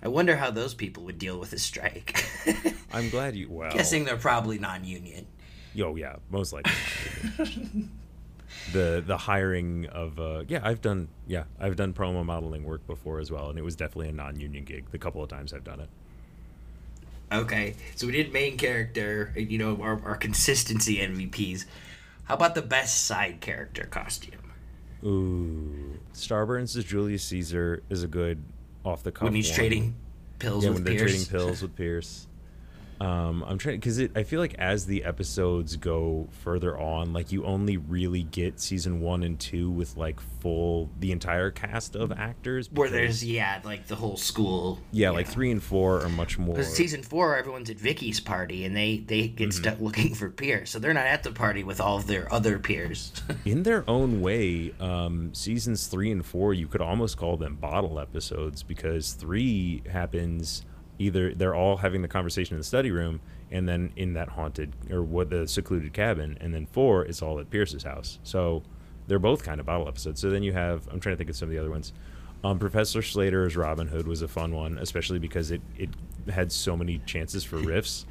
I 0.00 0.08
wonder 0.08 0.36
how 0.36 0.52
those 0.52 0.74
people 0.74 1.02
would 1.04 1.18
deal 1.18 1.38
with 1.38 1.52
a 1.52 1.58
strike. 1.58 2.24
I'm 2.92 3.10
glad 3.10 3.34
you. 3.34 3.50
Well, 3.50 3.72
Guessing 3.72 4.04
they're 4.04 4.16
probably 4.16 4.58
non-union. 4.58 5.26
Yo, 5.74 5.96
yeah, 5.96 6.16
most 6.30 6.52
likely. 6.52 6.72
The 8.72 9.02
the 9.06 9.16
hiring 9.16 9.86
of 9.86 10.18
uh 10.18 10.44
yeah 10.48 10.60
I've 10.62 10.80
done 10.80 11.08
yeah 11.26 11.44
I've 11.60 11.76
done 11.76 11.92
promo 11.92 12.24
modeling 12.24 12.64
work 12.64 12.86
before 12.86 13.20
as 13.20 13.30
well 13.30 13.50
and 13.50 13.58
it 13.58 13.62
was 13.62 13.76
definitely 13.76 14.08
a 14.08 14.12
non-union 14.12 14.64
gig 14.64 14.84
the 14.90 14.98
couple 14.98 15.22
of 15.22 15.28
times 15.28 15.52
I've 15.52 15.64
done 15.64 15.80
it 15.80 15.88
Okay, 17.30 17.74
so 17.94 18.06
we 18.06 18.12
did 18.14 18.32
main 18.32 18.56
character, 18.56 19.34
and, 19.36 19.50
you 19.52 19.58
know, 19.58 19.78
our, 19.82 20.00
our 20.02 20.16
consistency 20.16 20.96
MVPs. 20.96 21.66
How 22.24 22.32
about 22.36 22.54
the 22.54 22.62
best 22.62 23.04
side 23.04 23.42
character 23.42 23.84
costume? 23.84 24.52
ooh 25.04 25.98
Starburns 26.14 26.74
as 26.74 26.84
Julius 26.84 27.22
Caesar 27.24 27.82
is 27.90 28.02
a 28.02 28.08
good 28.08 28.42
off 28.84 29.02
the 29.02 29.12
cuff 29.12 29.24
When 29.24 29.34
he's 29.34 29.48
one. 29.50 29.56
trading 29.56 29.94
pills 30.38 30.64
yeah 30.64 30.70
with 30.70 30.78
when 30.84 30.84
they're 30.96 31.06
trading 31.06 31.26
pills 31.26 31.60
with 31.62 31.76
Pierce 31.76 32.26
um 33.00 33.44
I'm 33.46 33.58
trying 33.58 33.76
because 33.76 33.98
it 33.98 34.10
I 34.16 34.22
feel 34.24 34.40
like 34.40 34.54
as 34.58 34.86
the 34.86 35.04
episodes 35.04 35.76
go 35.76 36.28
further 36.30 36.76
on 36.78 37.12
like 37.12 37.30
you 37.30 37.44
only 37.44 37.76
really 37.76 38.22
get 38.24 38.60
season 38.60 39.00
one 39.00 39.22
and 39.22 39.38
two 39.38 39.70
with 39.70 39.96
like 39.96 40.18
full 40.40 40.90
the 40.98 41.12
entire 41.12 41.50
cast 41.50 41.94
of 41.96 42.10
actors 42.12 42.70
Where 42.72 42.88
there's, 42.88 43.24
yeah, 43.24 43.60
like 43.64 43.86
the 43.86 43.96
whole 43.96 44.16
school. 44.16 44.78
yeah, 44.92 45.10
like 45.10 45.26
three 45.26 45.50
and 45.50 45.62
four 45.62 46.02
are 46.02 46.08
much 46.08 46.38
more 46.38 46.54
Because 46.56 46.72
season 46.74 47.02
four, 47.02 47.36
everyone's 47.36 47.70
at 47.70 47.76
Vicky's 47.76 48.20
party, 48.20 48.64
and 48.64 48.76
they 48.76 48.98
they 48.98 49.28
get 49.28 49.48
Mm-hmm. 49.48 49.62
stuck 49.62 49.80
looking 49.88 50.14
for 50.14 50.28
Pierce, 50.30 50.70
so 50.70 50.78
they're 50.78 50.92
not 50.94 51.06
at 51.06 51.22
the 51.22 51.32
party 51.32 51.62
with 51.64 51.80
all 51.80 51.96
of 51.98 52.06
their 52.06 52.32
other 52.32 52.58
peers. 52.58 53.12
in 53.44 53.62
their 53.62 53.88
own 53.88 54.20
way 54.20 54.72
um 54.80 55.32
seasons 55.34 55.86
three 55.86 56.10
and 56.10 56.24
four 56.26 56.52
you 56.54 56.66
could 56.66 56.80
almost 56.80 57.16
call 57.16 57.36
them 57.36 57.54
bottle 57.56 57.98
episodes 58.00 58.62
because 58.62 59.12
three 59.12 59.82
happens 59.90 60.64
either 60.98 61.34
they're 61.34 61.54
all 61.54 61.76
having 61.78 62.02
the 62.02 62.08
conversation 62.08 62.54
in 62.54 62.58
the 62.58 62.64
study 62.64 62.90
room 62.90 63.20
and 63.50 63.68
then 63.68 63.92
in 63.96 64.14
that 64.14 64.28
haunted 64.30 64.72
or 64.90 65.02
what 65.02 65.30
the 65.30 65.46
secluded 65.46 65.92
cabin 65.92 66.36
and 66.40 66.54
then 66.54 66.66
four 66.66 67.04
is 67.04 67.22
all 67.22 67.38
at 67.38 67.50
pierce's 67.50 67.84
house. 67.84 68.18
So 68.22 68.62
they're 69.06 69.18
both 69.18 69.42
kind 69.42 69.60
of 69.60 69.66
bottle 69.66 69.88
episodes. 69.88 70.20
So 70.20 70.30
then 70.30 70.42
you 70.42 70.52
have 70.52 70.86
i'm 70.88 71.00
trying 71.00 71.14
to 71.14 71.18
think 71.18 71.30
of 71.30 71.36
some 71.36 71.48
of 71.48 71.52
the 71.52 71.58
other 71.58 71.70
ones. 71.70 71.92
Um, 72.44 72.60
professor 72.60 73.02
slater 73.02 73.46
as 73.46 73.56
robin 73.56 73.88
hood 73.88 74.06
was 74.06 74.22
a 74.22 74.28
fun 74.28 74.54
one 74.54 74.78
especially 74.78 75.18
because 75.18 75.50
it 75.50 75.60
it 75.76 75.90
had 76.30 76.52
so 76.52 76.76
many 76.76 76.98
chances 76.98 77.42
for 77.42 77.56
riffs 77.56 78.04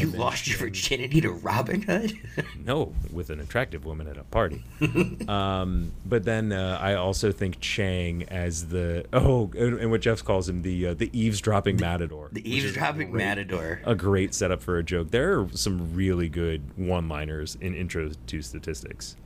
you 0.00 0.10
then- 0.10 0.20
lost 0.20 0.46
your 0.46 0.58
virginity 0.58 1.20
to 1.20 1.30
Robin 1.30 1.82
Hood. 1.82 2.16
no, 2.64 2.92
with 3.12 3.30
an 3.30 3.40
attractive 3.40 3.84
woman 3.84 4.06
at 4.06 4.16
a 4.16 4.24
party. 4.24 4.64
um, 5.28 5.92
but 6.04 6.24
then 6.24 6.52
uh, 6.52 6.78
I 6.80 6.94
also 6.94 7.32
think 7.32 7.60
Chang 7.60 8.24
as 8.24 8.68
the 8.68 9.06
oh, 9.12 9.50
and 9.56 9.90
what 9.90 10.00
Jeff 10.00 10.24
calls 10.24 10.48
him 10.48 10.62
the 10.62 10.88
uh, 10.88 10.94
the 10.94 11.10
eavesdropping 11.12 11.76
matador. 11.76 12.28
the 12.32 12.48
eavesdropping 12.48 13.10
great- 13.10 13.24
matador. 13.24 13.80
A 13.84 13.94
great 13.94 14.34
setup 14.34 14.62
for 14.62 14.78
a 14.78 14.82
joke. 14.82 15.10
There 15.10 15.40
are 15.40 15.48
some 15.52 15.94
really 15.94 16.28
good 16.28 16.62
one-liners 16.76 17.56
in 17.60 17.74
Intro 17.74 18.10
to 18.26 18.42
Statistics. 18.42 19.16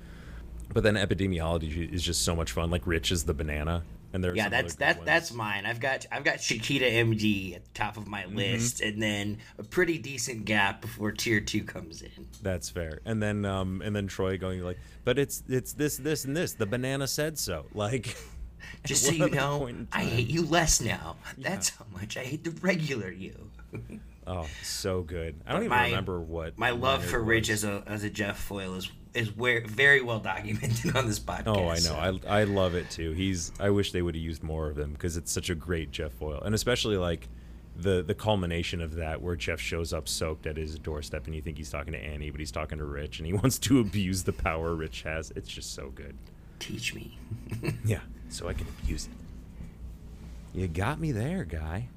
But 0.72 0.84
then 0.84 0.94
epidemiology 0.94 1.92
is 1.92 2.02
just 2.02 2.22
so 2.22 2.36
much 2.36 2.52
fun. 2.52 2.70
Like 2.70 2.86
Rich 2.86 3.10
is 3.10 3.24
the 3.24 3.34
banana, 3.34 3.82
and 4.12 4.22
there's 4.24 4.36
Yeah, 4.36 4.48
that's 4.48 4.74
that 4.76 5.04
that's 5.04 5.32
mine. 5.32 5.66
I've 5.66 5.80
got 5.80 6.06
I've 6.10 6.24
got 6.24 6.38
Chiquita 6.40 6.84
MD 6.84 7.54
at 7.56 7.64
the 7.64 7.70
top 7.74 7.96
of 7.96 8.02
Mm-hmm. 8.04 8.10
my 8.10 8.24
list, 8.26 8.80
and 8.80 9.00
then 9.02 9.38
a 9.58 9.62
pretty 9.62 9.98
decent 9.98 10.44
gap 10.44 10.80
before 10.80 11.12
tier 11.12 11.40
two 11.40 11.62
comes 11.64 12.02
in. 12.02 12.26
That's 12.42 12.68
fair. 12.70 13.00
And 13.04 13.22
then 13.22 13.44
um 13.44 13.82
and 13.84 13.94
then 13.94 14.06
Troy 14.06 14.36
going 14.38 14.62
like, 14.62 14.78
but 15.04 15.18
it's 15.18 15.42
it's 15.48 15.72
this 15.72 15.96
this 15.96 16.24
and 16.24 16.36
this. 16.36 16.54
The 16.54 16.66
banana 16.66 17.06
said 17.06 17.38
so. 17.38 17.66
Like. 17.74 18.16
Just 18.84 19.04
so 19.06 19.12
you 19.12 19.30
know, 19.30 19.68
I 19.90 20.04
hate 20.04 20.28
you 20.28 20.44
less 20.44 20.80
now. 20.82 21.16
That's 21.38 21.70
how 21.70 21.86
much 21.92 22.16
I 22.18 22.20
hate 22.24 22.44
the 22.44 22.50
regular 22.60 23.10
you. 23.10 23.50
Oh, 24.26 24.46
so 24.62 25.02
good. 25.02 25.40
I 25.46 25.52
don't 25.52 25.62
even 25.62 25.70
my- 25.70 25.86
remember 25.86 26.20
what 26.20 26.58
My 26.58 26.70
love 26.70 27.04
for 27.04 27.20
Rich 27.22 27.48
was. 27.48 27.64
as 27.64 27.70
a 27.70 27.82
as 27.86 28.04
a 28.04 28.10
Jeff 28.10 28.38
foil 28.38 28.74
is 28.74 28.90
is 29.12 29.34
where, 29.36 29.64
very 29.66 30.02
well 30.02 30.20
documented 30.20 30.94
on 30.96 31.06
this 31.08 31.18
podcast. 31.18 31.46
Oh, 31.46 31.64
I 31.68 31.74
know. 31.74 32.18
so- 32.20 32.28
I 32.28 32.40
I 32.40 32.44
love 32.44 32.74
it 32.74 32.90
too. 32.90 33.12
He's. 33.12 33.50
I 33.58 33.70
wish 33.70 33.92
they 33.92 34.02
would 34.02 34.14
have 34.14 34.22
used 34.22 34.42
more 34.42 34.68
of 34.68 34.78
him 34.78 34.92
because 34.92 35.16
it's 35.16 35.32
such 35.32 35.50
a 35.50 35.54
great 35.54 35.90
Jeff 35.90 36.12
foil, 36.12 36.40
and 36.42 36.54
especially 36.54 36.96
like 36.96 37.28
the 37.76 38.02
the 38.02 38.14
culmination 38.14 38.80
of 38.82 38.96
that 38.96 39.20
where 39.22 39.34
Jeff 39.36 39.58
shows 39.58 39.92
up 39.92 40.06
soaked 40.06 40.46
at 40.46 40.56
his 40.56 40.78
doorstep, 40.78 41.26
and 41.26 41.34
you 41.34 41.40
think 41.42 41.56
he's 41.56 41.70
talking 41.70 41.92
to 41.94 41.98
Annie, 41.98 42.30
but 42.30 42.38
he's 42.38 42.52
talking 42.52 42.78
to 42.78 42.84
Rich, 42.84 43.18
and 43.18 43.26
he 43.26 43.32
wants 43.42 43.58
to 43.60 43.80
abuse 43.80 44.22
the 44.22 44.32
power 44.34 44.74
Rich 44.76 45.02
has. 45.02 45.32
It's 45.34 45.48
just 45.48 45.74
so 45.74 45.88
good. 45.90 46.16
teach 46.60 46.94
me. 46.94 47.18
Yeah, 47.84 48.00
so 48.28 48.48
I 48.48 48.52
can 48.52 48.66
abuse 48.82 49.06
it. 49.06 50.58
You 50.58 50.68
got 50.68 51.00
me 51.00 51.10
there, 51.10 51.44
guy. 51.44 51.88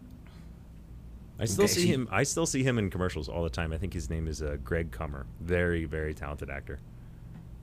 I 1.40 1.46
still 1.46 1.66
Okay, 1.66 1.74
see 1.74 1.88
him. 1.88 2.08
I 2.12 2.24
still 2.24 2.46
see 2.46 2.64
him 2.64 2.78
in 2.78 2.90
commercials 2.90 3.28
all 3.28 3.44
the 3.44 3.50
time. 3.50 3.74
I 3.74 3.78
think 3.78 3.94
his 3.94 4.10
name 4.10 4.28
is 4.28 4.42
uh, 4.42 4.58
Greg 4.64 4.92
Cromer. 4.92 5.26
Very, 5.42 5.86
very 5.86 6.14
talented 6.14 6.50
actor. 6.50 6.80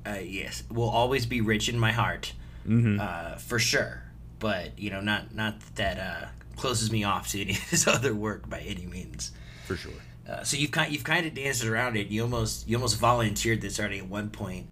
Uh, 0.04 0.18
yes, 0.22 0.64
will 0.70 0.88
always 0.88 1.26
be 1.26 1.40
rich 1.40 1.68
in 1.68 1.78
my 1.78 1.92
heart, 1.92 2.32
Mm-hmm. 2.66 2.98
uh, 3.00 3.36
for 3.36 3.58
sure. 3.58 4.02
But 4.38 4.78
you 4.78 4.90
know, 4.90 5.00
not 5.00 5.34
not 5.34 5.60
that 5.76 5.98
uh, 5.98 6.26
closes 6.56 6.90
me 6.90 7.04
off 7.04 7.28
to 7.28 7.40
any 7.40 7.52
of 7.52 7.58
his 7.70 7.86
other 7.96 8.14
work 8.14 8.48
by 8.50 8.60
any 8.60 8.86
means. 8.86 9.32
For 9.66 9.76
sure. 9.76 9.92
Uh, 10.28 10.42
so 10.44 10.56
you've 10.56 10.70
kind 10.70 10.92
you've 10.92 11.04
kind 11.04 11.26
of 11.26 11.34
danced 11.34 11.64
around 11.64 11.96
it. 11.96 12.08
You 12.08 12.22
almost 12.22 12.68
you 12.68 12.76
almost 12.76 12.98
volunteered 12.98 13.60
this 13.60 13.78
already 13.78 13.98
at 13.98 14.08
one 14.08 14.30
point. 14.30 14.70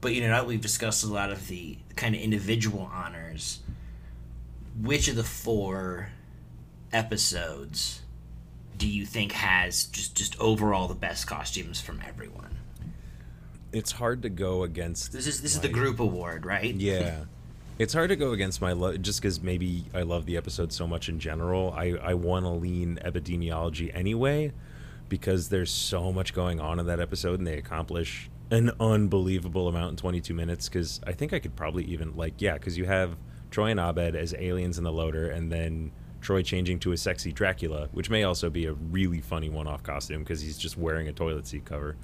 But 0.00 0.14
you 0.14 0.20
know, 0.22 0.28
now 0.28 0.38
that 0.38 0.46
we've 0.46 0.60
discussed 0.60 1.04
a 1.04 1.06
lot 1.08 1.30
of 1.30 1.46
the 1.48 1.78
kind 1.96 2.14
of 2.14 2.20
individual 2.20 2.90
honors. 2.92 3.60
Which 4.80 5.06
of 5.08 5.16
the 5.16 5.24
four 5.24 6.08
episodes 6.92 8.02
do 8.82 8.88
you 8.88 9.06
think 9.06 9.30
has 9.32 9.84
just 9.84 10.16
just 10.16 10.38
overall 10.40 10.88
the 10.88 10.94
best 10.94 11.26
costumes 11.26 11.80
from 11.80 12.02
everyone? 12.04 12.56
It's 13.72 13.92
hard 13.92 14.22
to 14.22 14.28
go 14.28 14.64
against. 14.64 15.12
This 15.12 15.26
is 15.26 15.40
this 15.40 15.54
is 15.54 15.60
the 15.60 15.68
group 15.68 16.00
award, 16.00 16.44
right? 16.44 16.74
Yeah. 16.74 17.24
It's 17.78 17.94
hard 17.94 18.10
to 18.10 18.16
go 18.16 18.32
against 18.32 18.60
my 18.60 18.72
love 18.72 19.00
just 19.00 19.22
because 19.22 19.40
maybe 19.40 19.84
I 19.94 20.02
love 20.02 20.26
the 20.26 20.36
episode 20.36 20.72
so 20.72 20.86
much 20.86 21.08
in 21.08 21.18
general. 21.18 21.72
I, 21.76 21.94
I 22.02 22.14
want 22.14 22.44
to 22.44 22.50
lean 22.50 22.98
epidemiology 23.04 23.90
anyway 23.94 24.52
because 25.08 25.48
there's 25.48 25.70
so 25.70 26.12
much 26.12 26.34
going 26.34 26.60
on 26.60 26.78
in 26.78 26.86
that 26.86 27.00
episode 27.00 27.38
and 27.38 27.46
they 27.46 27.58
accomplish 27.58 28.30
an 28.50 28.72
unbelievable 28.78 29.68
amount 29.68 29.90
in 29.90 29.96
22 29.96 30.34
minutes. 30.34 30.68
Because 30.68 31.00
I 31.06 31.12
think 31.12 31.32
I 31.32 31.38
could 31.38 31.56
probably 31.56 31.84
even, 31.84 32.14
like, 32.14 32.34
yeah, 32.38 32.54
because 32.54 32.76
you 32.76 32.84
have 32.84 33.16
Troy 33.50 33.70
and 33.70 33.80
Abed 33.80 34.16
as 34.16 34.34
aliens 34.34 34.76
in 34.76 34.84
the 34.84 34.92
loader 34.92 35.30
and 35.30 35.50
then 35.50 35.92
Troy 36.22 36.42
changing 36.42 36.78
to 36.80 36.92
a 36.92 36.96
sexy 36.96 37.32
Dracula, 37.32 37.88
which 37.92 38.08
may 38.08 38.22
also 38.22 38.48
be 38.48 38.66
a 38.66 38.72
really 38.72 39.20
funny 39.20 39.50
one 39.50 39.66
off 39.66 39.82
costume 39.82 40.22
because 40.22 40.40
he's 40.40 40.56
just 40.56 40.78
wearing 40.78 41.08
a 41.08 41.12
toilet 41.12 41.46
seat 41.46 41.64
cover. 41.64 41.96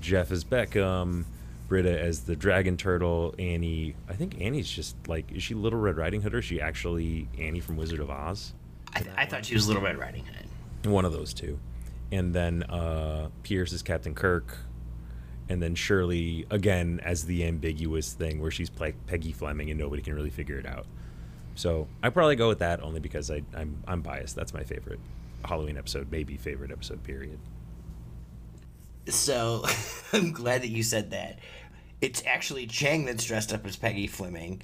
Jeff 0.00 0.32
as 0.32 0.44
Beckham, 0.44 1.24
Britta 1.68 1.98
as 1.98 2.22
the 2.22 2.34
dragon 2.34 2.76
turtle, 2.76 3.34
Annie. 3.38 3.94
I 4.08 4.14
think 4.14 4.40
Annie's 4.40 4.68
just 4.68 4.96
like 5.06 5.30
is 5.32 5.42
she 5.42 5.54
Little 5.54 5.78
Red 5.78 5.96
Riding 5.96 6.20
Hood 6.20 6.34
or 6.34 6.38
is 6.38 6.44
she 6.44 6.60
actually 6.60 7.28
Annie 7.38 7.60
from 7.60 7.76
Wizard 7.76 8.00
of 8.00 8.10
Oz? 8.10 8.52
I, 8.92 9.04
I 9.16 9.26
thought 9.26 9.44
she 9.44 9.54
was 9.54 9.68
Little 9.68 9.82
Red 9.82 9.96
Riding 9.96 10.24
Hood. 10.24 10.90
One 10.90 11.04
of 11.04 11.12
those 11.12 11.32
two. 11.32 11.58
And 12.10 12.34
then 12.34 12.64
uh, 12.64 13.28
Pierce 13.44 13.72
is 13.72 13.82
Captain 13.82 14.16
Kirk, 14.16 14.58
and 15.48 15.62
then 15.62 15.76
Shirley 15.76 16.44
again 16.50 17.00
as 17.04 17.24
the 17.24 17.44
ambiguous 17.44 18.14
thing 18.14 18.40
where 18.40 18.50
she's 18.50 18.68
Pe- 18.68 18.94
Peggy 19.06 19.30
Fleming 19.30 19.70
and 19.70 19.78
nobody 19.78 20.02
can 20.02 20.14
really 20.14 20.30
figure 20.30 20.58
it 20.58 20.66
out. 20.66 20.86
So 21.60 21.88
I 22.02 22.08
probably 22.08 22.36
go 22.36 22.48
with 22.48 22.60
that 22.60 22.82
only 22.82 23.00
because 23.00 23.30
I, 23.30 23.42
I'm 23.54 23.82
I'm 23.86 24.00
biased. 24.00 24.34
That's 24.34 24.54
my 24.54 24.64
favorite 24.64 24.98
Halloween 25.44 25.76
episode, 25.76 26.10
maybe 26.10 26.38
favorite 26.38 26.70
episode. 26.70 27.04
Period. 27.04 27.38
So 29.08 29.66
I'm 30.14 30.32
glad 30.32 30.62
that 30.62 30.70
you 30.70 30.82
said 30.82 31.10
that. 31.10 31.38
It's 32.00 32.22
actually 32.24 32.66
Chang 32.66 33.04
that's 33.04 33.26
dressed 33.26 33.52
up 33.52 33.66
as 33.66 33.76
Peggy 33.76 34.06
Fleming. 34.06 34.62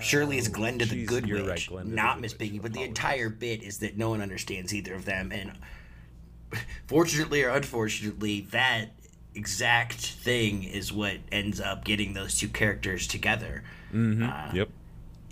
Shirley 0.00 0.36
is 0.36 0.50
Glenda 0.50 0.86
the 0.86 1.06
Good 1.06 1.24
Witch, 1.30 1.46
right, 1.46 1.86
Glenda 1.86 1.86
not 1.86 2.20
Miss. 2.20 2.34
Piggy. 2.34 2.58
But 2.58 2.74
the 2.74 2.82
entire 2.82 3.30
bit 3.30 3.62
is 3.62 3.78
that 3.78 3.96
no 3.96 4.10
one 4.10 4.20
understands 4.20 4.74
either 4.74 4.94
of 4.94 5.06
them, 5.06 5.32
and 5.32 5.52
fortunately 6.86 7.42
or 7.42 7.48
unfortunately, 7.48 8.42
that 8.50 8.90
exact 9.34 9.94
thing 9.94 10.62
is 10.62 10.92
what 10.92 11.16
ends 11.32 11.58
up 11.58 11.84
getting 11.84 12.12
those 12.12 12.38
two 12.38 12.48
characters 12.48 13.06
together. 13.06 13.64
Uh, 13.94 14.50
Yep. 14.52 14.68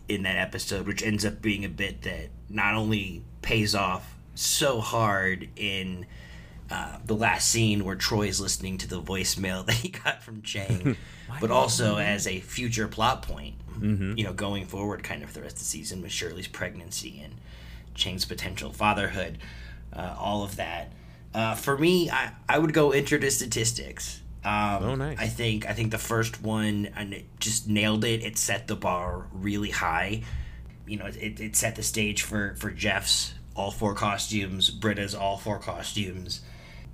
In 0.08 0.22
that 0.22 0.36
episode, 0.36 0.86
which 0.86 1.02
ends 1.02 1.24
up 1.24 1.40
being 1.40 1.64
a 1.64 1.68
bit 1.68 2.02
that 2.02 2.30
not 2.48 2.74
only 2.74 3.22
pays 3.40 3.74
off 3.74 4.16
so 4.34 4.80
hard 4.80 5.48
in 5.56 6.06
uh, 6.70 6.96
the 7.04 7.14
last 7.14 7.48
scene 7.48 7.84
where 7.84 7.96
Troy's 7.96 8.40
listening 8.40 8.78
to 8.78 8.88
the 8.88 9.00
voicemail 9.00 9.64
that 9.66 9.74
he 9.74 9.90
got 9.90 10.22
from 10.22 10.40
Chang, 10.42 10.96
but 11.40 11.50
also 11.50 11.96
as 11.98 12.26
a 12.26 12.40
future 12.40 12.88
plot 12.88 13.22
point, 13.22 13.56
you 14.16 14.24
know, 14.24 14.32
going 14.32 14.64
forward 14.64 15.02
kind 15.02 15.22
of 15.22 15.28
for 15.28 15.34
the 15.34 15.42
rest 15.42 15.56
of 15.56 15.60
the 15.60 15.64
season 15.66 16.00
with 16.00 16.12
Shirley's 16.12 16.48
pregnancy 16.48 17.20
and 17.22 17.34
Chang's 17.94 18.24
potential 18.24 18.72
fatherhood, 18.72 19.38
uh, 19.92 20.14
all 20.18 20.44
of 20.44 20.56
that. 20.56 20.92
Uh, 21.34 21.54
for 21.54 21.76
me, 21.76 22.10
I, 22.10 22.32
I 22.48 22.58
would 22.58 22.72
go 22.72 22.94
intro 22.94 23.18
to 23.18 23.30
statistics. 23.30 24.21
Um, 24.44 24.83
Oh, 24.83 24.94
nice. 24.96 25.18
I 25.18 25.26
think 25.28 25.66
I 25.68 25.72
think 25.72 25.90
the 25.92 25.98
first 25.98 26.42
one 26.42 26.88
and 26.96 27.14
it 27.14 27.24
just 27.38 27.68
nailed 27.68 28.05
it. 28.05 28.24
It 28.24 28.37
set 28.37 28.66
the 28.66 28.76
bar 28.76 29.26
really 29.33 29.70
high. 29.70 30.22
You 30.87 30.96
know, 30.98 31.07
it, 31.07 31.40
it 31.40 31.57
set 31.57 31.76
the 31.76 31.83
stage 31.83 32.22
for 32.22 32.55
for 32.57 32.70
Jeff's 32.70 33.35
all 33.55 33.70
four 33.70 33.94
costumes, 33.94 34.70
Britta's 34.70 35.14
all 35.14 35.37
four 35.37 35.59
costumes. 35.59 36.40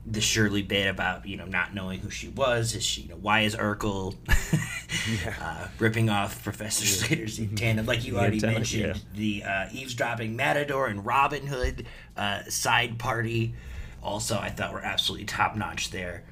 The 0.04 0.20
Shirley 0.20 0.62
bit 0.62 0.86
about 0.88 1.26
you 1.26 1.36
know 1.36 1.44
not 1.46 1.74
knowing 1.74 2.00
who 2.00 2.10
she 2.10 2.28
was. 2.28 2.74
Is 2.74 2.84
she 2.84 3.02
you 3.02 3.08
know 3.10 3.16
why 3.16 3.40
is 3.40 3.56
Urkel 3.56 4.14
uh, 5.40 5.68
ripping 5.78 6.08
off 6.10 6.42
Professor 6.44 6.86
Slater's 6.86 7.38
antenna? 7.40 7.82
Like 7.82 8.04
you 8.04 8.14
The 8.14 8.18
already 8.18 8.40
mentioned, 8.40 9.02
the 9.14 9.42
uh, 9.44 9.68
eavesdropping 9.72 10.36
Matador 10.36 10.86
and 10.86 11.04
Robin 11.04 11.46
Hood 11.46 11.86
uh, 12.16 12.44
side 12.44 12.98
party. 12.98 13.54
Also, 14.02 14.38
I 14.38 14.50
thought 14.50 14.72
were 14.72 14.80
absolutely 14.84 15.26
top 15.26 15.56
notch 15.56 15.90
there. 15.90 16.24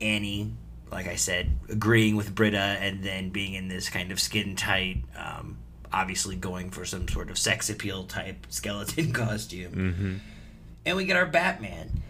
Annie, 0.00 0.52
like 0.90 1.06
I 1.06 1.16
said, 1.16 1.58
agreeing 1.68 2.16
with 2.16 2.34
Britta 2.34 2.58
and 2.58 3.02
then 3.02 3.30
being 3.30 3.54
in 3.54 3.68
this 3.68 3.88
kind 3.88 4.12
of 4.12 4.20
skin 4.20 4.56
tight, 4.56 5.04
um, 5.16 5.58
obviously 5.92 6.36
going 6.36 6.70
for 6.70 6.84
some 6.84 7.08
sort 7.08 7.30
of 7.30 7.38
sex 7.38 7.70
appeal 7.70 8.04
type 8.04 8.46
skeleton 8.48 9.12
costume. 9.14 9.72
Mm-hmm. 9.72 10.14
And 10.86 10.96
we 10.96 11.04
get 11.04 11.16
our 11.16 11.26
Batman. 11.26 12.02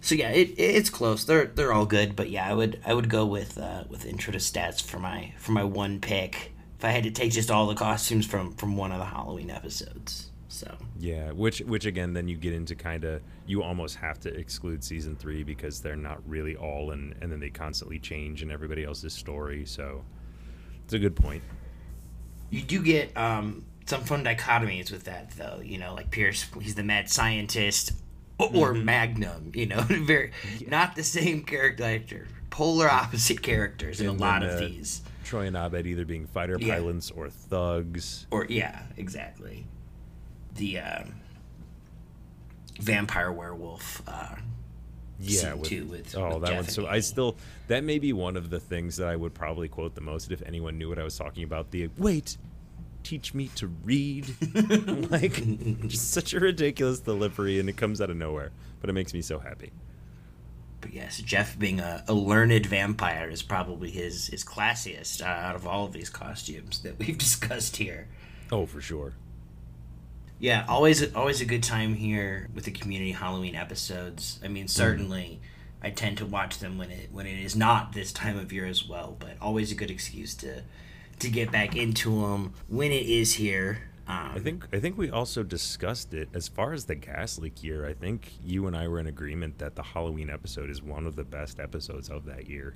So 0.00 0.14
yeah, 0.14 0.30
it, 0.30 0.54
it's 0.58 0.90
close. 0.90 1.24
They're 1.24 1.46
they're 1.46 1.72
all 1.72 1.86
good, 1.86 2.14
but 2.14 2.30
yeah, 2.30 2.48
I 2.48 2.54
would 2.54 2.80
I 2.86 2.94
would 2.94 3.08
go 3.08 3.26
with 3.26 3.58
uh, 3.58 3.84
with 3.88 4.06
intro 4.06 4.32
to 4.32 4.38
stats 4.38 4.82
for 4.82 4.98
my 4.98 5.32
for 5.38 5.52
my 5.52 5.64
one 5.64 6.00
pick. 6.00 6.52
If 6.78 6.84
I 6.84 6.90
had 6.90 7.04
to 7.04 7.10
take 7.10 7.32
just 7.32 7.50
all 7.50 7.66
the 7.66 7.74
costumes 7.74 8.26
from 8.26 8.52
from 8.54 8.76
one 8.76 8.92
of 8.92 8.98
the 8.98 9.06
Halloween 9.06 9.50
episodes, 9.50 10.30
so 10.48 10.76
Yeah, 10.98 11.32
which 11.32 11.58
which 11.60 11.86
again 11.86 12.12
then 12.12 12.28
you 12.28 12.36
get 12.36 12.52
into 12.52 12.74
kind 12.74 13.04
of 13.04 13.20
you 13.46 13.62
almost 13.62 13.96
have 13.96 14.18
to 14.20 14.34
exclude 14.34 14.82
season 14.84 15.16
three 15.16 15.42
because 15.42 15.80
they're 15.80 15.96
not 15.96 16.20
really 16.28 16.56
all 16.56 16.92
and 16.92 17.14
and 17.20 17.30
then 17.32 17.40
they 17.40 17.50
constantly 17.50 17.98
change 17.98 18.42
in 18.42 18.50
everybody 18.50 18.84
else's 18.84 19.12
story. 19.12 19.64
So 19.66 20.04
it's 20.84 20.92
a 20.94 20.98
good 20.98 21.16
point. 21.16 21.42
You 22.50 22.62
do 22.62 22.80
get 22.80 23.16
um, 23.16 23.64
some 23.86 24.02
fun 24.04 24.24
dichotomies 24.24 24.92
with 24.92 25.04
that, 25.04 25.30
though. 25.32 25.60
You 25.64 25.78
know, 25.78 25.94
like 25.94 26.10
Pierce, 26.12 26.46
he's 26.60 26.76
the 26.76 26.84
mad 26.84 27.08
scientist, 27.10 27.92
or 28.38 28.72
Mm-hmm. 28.72 28.84
Magnum. 28.84 29.52
You 29.54 29.66
know, 29.66 29.80
very 29.88 30.30
not 30.68 30.94
the 30.94 31.02
same 31.02 31.42
character 31.42 31.82
actor, 31.82 32.28
polar 32.50 32.88
opposite 32.88 33.42
characters 33.42 34.00
in 34.00 34.08
And 34.08 34.20
a 34.20 34.22
lot 34.22 34.42
then, 34.42 34.50
of 34.50 34.56
uh, 34.56 34.60
these. 34.60 35.02
Troy 35.24 35.46
and 35.46 35.56
Abed 35.56 35.86
either 35.88 36.04
being 36.04 36.28
fighter 36.28 36.56
Yeah. 36.60 36.74
pilots 36.76 37.10
or 37.10 37.28
thugs. 37.30 38.28
Or 38.30 38.46
yeah, 38.48 38.82
exactly. 38.96 39.66
The 40.56 40.78
um, 40.78 41.14
vampire 42.80 43.32
werewolf. 43.32 44.02
Uh, 44.06 44.36
Yeah, 45.18 45.54
with, 45.54 45.68
too 45.68 45.86
with 45.86 46.14
oh 46.16 46.34
with 46.34 46.42
that 46.42 46.48
Jeff 46.48 46.56
one. 46.56 46.68
So 46.68 46.86
I 46.86 47.00
still 47.00 47.36
that 47.68 47.84
may 47.84 47.98
be 47.98 48.12
one 48.12 48.36
of 48.36 48.50
the 48.50 48.60
things 48.60 48.96
that 48.98 49.08
I 49.08 49.16
would 49.16 49.32
probably 49.34 49.68
quote 49.68 49.94
the 49.94 50.02
most 50.02 50.30
if 50.30 50.42
anyone 50.42 50.76
knew 50.78 50.88
what 50.88 50.98
I 50.98 51.04
was 51.04 51.16
talking 51.16 51.42
about. 51.42 51.70
The 51.70 51.88
wait, 51.96 52.36
teach 53.02 53.32
me 53.32 53.48
to 53.56 53.68
read. 53.84 54.26
like 55.10 55.34
just 55.88 56.10
such 56.10 56.34
a 56.34 56.40
ridiculous 56.40 57.00
delivery, 57.00 57.58
and 57.60 57.68
it 57.68 57.76
comes 57.76 58.00
out 58.00 58.10
of 58.10 58.16
nowhere, 58.16 58.50
but 58.80 58.90
it 58.90 58.92
makes 58.92 59.14
me 59.14 59.22
so 59.22 59.38
happy. 59.38 59.72
But 60.80 60.92
yes, 60.92 61.18
Jeff 61.18 61.58
being 61.58 61.80
a, 61.80 62.04
a 62.06 62.14
learned 62.14 62.66
vampire 62.66 63.30
is 63.30 63.42
probably 63.42 63.90
his 63.90 64.26
his 64.26 64.44
classiest 64.44 65.22
uh, 65.22 65.26
out 65.26 65.56
of 65.56 65.66
all 65.66 65.86
of 65.86 65.92
these 65.92 66.10
costumes 66.10 66.80
that 66.82 66.98
we've 66.98 67.18
discussed 67.28 67.76
here. 67.76 68.08
Oh, 68.52 68.66
for 68.66 68.80
sure. 68.80 69.14
Yeah, 70.38 70.64
always 70.68 71.14
always 71.14 71.40
a 71.40 71.46
good 71.46 71.62
time 71.62 71.94
here 71.94 72.48
with 72.54 72.64
the 72.64 72.70
community 72.70 73.12
Halloween 73.12 73.54
episodes. 73.54 74.38
I 74.44 74.48
mean, 74.48 74.68
certainly 74.68 75.40
I 75.82 75.90
tend 75.90 76.18
to 76.18 76.26
watch 76.26 76.58
them 76.58 76.76
when 76.78 76.90
it 76.90 77.08
when 77.12 77.26
it 77.26 77.38
is 77.42 77.56
not 77.56 77.92
this 77.94 78.12
time 78.12 78.38
of 78.38 78.52
year 78.52 78.66
as 78.66 78.86
well, 78.86 79.16
but 79.18 79.36
always 79.40 79.72
a 79.72 79.74
good 79.74 79.90
excuse 79.90 80.34
to 80.36 80.62
to 81.20 81.30
get 81.30 81.50
back 81.50 81.74
into 81.74 82.20
them 82.20 82.52
when 82.68 82.92
it 82.92 83.06
is 83.06 83.34
here. 83.34 83.88
Um, 84.08 84.32
I 84.36 84.38
think 84.38 84.66
I 84.72 84.78
think 84.78 84.98
we 84.98 85.10
also 85.10 85.42
discussed 85.42 86.12
it 86.12 86.28
as 86.34 86.48
far 86.48 86.72
as 86.74 86.84
the 86.84 86.94
gas 86.94 87.38
leak 87.38 87.64
year. 87.64 87.86
I 87.86 87.94
think 87.94 88.32
you 88.44 88.66
and 88.66 88.76
I 88.76 88.86
were 88.88 89.00
in 89.00 89.06
agreement 89.06 89.58
that 89.58 89.74
the 89.74 89.82
Halloween 89.82 90.28
episode 90.30 90.68
is 90.70 90.82
one 90.82 91.06
of 91.06 91.16
the 91.16 91.24
best 91.24 91.58
episodes 91.58 92.08
of 92.10 92.26
that 92.26 92.48
year. 92.48 92.74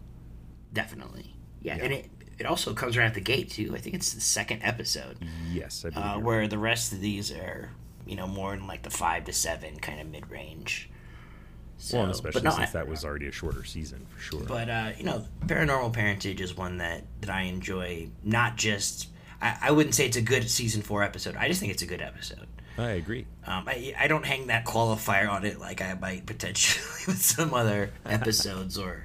definitely, 0.73 1.35
yeah, 1.63 1.77
Yeah. 1.77 1.85
and 1.85 1.93
it 1.93 2.11
it 2.41 2.47
also 2.47 2.73
comes 2.75 2.97
right 2.97 3.07
at 3.07 3.15
the 3.15 3.21
gate 3.21 3.51
too. 3.51 3.73
I 3.75 3.79
think 3.79 3.95
it's 3.95 4.13
the 4.15 4.21
second 4.21 4.63
episode. 4.63 5.19
Yes, 5.51 5.85
I 5.85 5.91
believe. 5.91 6.07
uh, 6.07 6.19
where 6.19 6.49
the 6.49 6.59
rest 6.59 6.93
of 6.93 7.01
these 7.01 7.31
are, 7.31 7.71
you 8.07 8.17
know, 8.17 8.27
more 8.27 8.55
in 8.55 8.67
like 8.67 8.83
the 8.83 8.91
five 8.91 9.25
to 9.27 9.33
seven 9.33 9.79
kind 9.79 10.01
of 10.01 10.07
mid 10.09 10.31
range. 10.31 10.89
So, 11.79 11.99
well, 11.99 12.11
especially 12.11 12.43
no, 12.43 12.51
since 12.51 12.71
I- 12.71 12.73
that 12.73 12.89
was 12.89 13.05
already 13.05 13.27
a 13.27 13.33
shorter 13.33 13.65
season 13.65 14.07
for 14.11 14.21
sure. 14.21 14.43
But 14.45 14.69
uh, 14.69 14.93
you 14.99 15.05
know, 15.05 15.25
Paranormal 15.47 15.93
Parentage 15.93 16.41
is 16.41 16.57
one 16.57 16.79
that 16.79 17.05
that 17.23 17.31
I 17.31 17.43
enjoy. 17.43 18.09
Not 18.23 18.57
just, 18.57 19.09
I, 19.41 19.57
I 19.63 19.71
wouldn't 19.71 19.95
say 19.95 20.07
it's 20.07 20.17
a 20.17 20.23
good 20.23 20.49
season 20.51 20.83
four 20.83 21.03
episode. 21.03 21.37
I 21.37 21.49
just 21.49 21.61
think 21.61 21.73
it's 21.73 21.83
a 21.83 21.87
good 21.87 22.03
episode. 22.03 22.47
I 22.79 22.91
agree. 22.93 23.27
Um, 23.47 23.65
I, 23.67 23.95
I 23.99 24.09
don't 24.09 24.25
hang 24.25 24.47
that 24.47 24.65
qualifier 24.65 25.29
on 25.29 25.45
it 25.45 25.59
like 25.59 25.83
I 25.83 25.95
might 25.95 26.25
potentially 26.27 26.85
with 27.07 27.21
some 27.23 27.53
other 27.53 27.93
episodes 28.07 28.79
or 28.79 29.05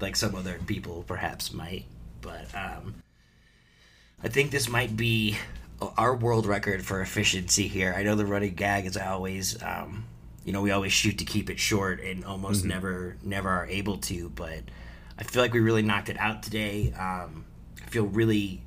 like 0.00 0.16
some 0.16 0.34
other 0.34 0.58
people 0.66 1.04
perhaps 1.06 1.52
might. 1.52 1.84
But 2.24 2.46
um, 2.54 3.02
I 4.22 4.28
think 4.28 4.50
this 4.50 4.68
might 4.68 4.96
be 4.96 5.36
our 5.98 6.16
world 6.16 6.46
record 6.46 6.84
for 6.84 7.02
efficiency 7.02 7.68
here. 7.68 7.94
I 7.94 8.02
know 8.02 8.16
the 8.16 8.24
running 8.24 8.54
gag 8.54 8.86
is 8.86 8.96
always, 8.96 9.62
um, 9.62 10.06
you 10.44 10.52
know, 10.52 10.62
we 10.62 10.70
always 10.70 10.92
shoot 10.92 11.18
to 11.18 11.24
keep 11.26 11.50
it 11.50 11.60
short 11.60 12.00
and 12.00 12.24
almost 12.24 12.60
mm-hmm. 12.60 12.70
never 12.70 13.16
never 13.22 13.50
are 13.50 13.66
able 13.66 13.98
to. 13.98 14.30
But 14.30 14.62
I 15.18 15.24
feel 15.24 15.42
like 15.42 15.52
we 15.52 15.60
really 15.60 15.82
knocked 15.82 16.08
it 16.08 16.18
out 16.18 16.42
today. 16.42 16.94
Um, 16.98 17.44
I 17.82 17.90
feel 17.90 18.06
really 18.06 18.62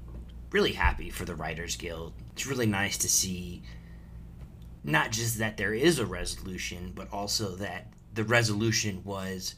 really 0.52 0.74
happy 0.74 1.10
for 1.10 1.26
the 1.26 1.36
Writers 1.36 1.76
Guild. 1.76 2.14
It's 2.34 2.46
really 2.46 2.68
nice 2.68 2.98
to 3.00 3.10
see 3.10 3.64
not 4.84 5.12
just 5.12 5.40
that 5.40 5.58
there 5.58 5.74
is 5.74 6.00
a 6.00 6.06
resolution, 6.06 6.94
but 6.96 7.12
also 7.12 7.56
that 7.56 7.88
the 8.14 8.24
resolution 8.24 9.02
was 9.04 9.56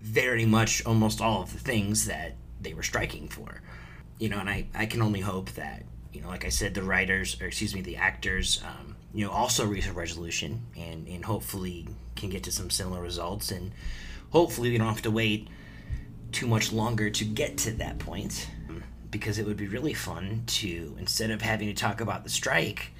very 0.00 0.44
much 0.44 0.84
almost 0.84 1.20
all 1.20 1.42
of 1.42 1.52
the 1.52 1.58
things 1.58 2.06
that 2.06 2.36
they 2.60 2.74
were 2.74 2.82
striking 2.82 3.28
for. 3.28 3.62
You 4.18 4.28
know, 4.28 4.38
and 4.38 4.48
I, 4.48 4.66
I 4.74 4.86
can 4.86 5.02
only 5.02 5.20
hope 5.20 5.50
that, 5.52 5.84
you 6.12 6.20
know, 6.20 6.28
like 6.28 6.44
I 6.44 6.48
said, 6.48 6.74
the 6.74 6.82
writers, 6.82 7.40
or 7.40 7.46
excuse 7.46 7.74
me, 7.74 7.82
the 7.82 7.96
actors, 7.96 8.62
um, 8.64 8.96
you 9.14 9.24
know, 9.24 9.30
also 9.30 9.66
reach 9.66 9.86
a 9.86 9.92
resolution 9.92 10.66
and, 10.76 11.06
and 11.06 11.24
hopefully 11.24 11.86
can 12.16 12.30
get 12.30 12.42
to 12.44 12.52
some 12.52 12.70
similar 12.70 13.00
results. 13.00 13.50
And 13.50 13.72
hopefully 14.30 14.70
we 14.70 14.78
don't 14.78 14.88
have 14.88 15.02
to 15.02 15.10
wait 15.10 15.48
too 16.32 16.46
much 16.46 16.72
longer 16.72 17.10
to 17.10 17.24
get 17.24 17.56
to 17.58 17.72
that 17.72 17.98
point 17.98 18.48
because 19.10 19.38
it 19.38 19.46
would 19.46 19.56
be 19.56 19.66
really 19.66 19.94
fun 19.94 20.42
to 20.46 20.94
instead 20.98 21.30
of 21.30 21.40
having 21.40 21.68
to 21.68 21.74
talk 21.74 22.00
about 22.00 22.24
the 22.24 22.30
strike 22.30 22.92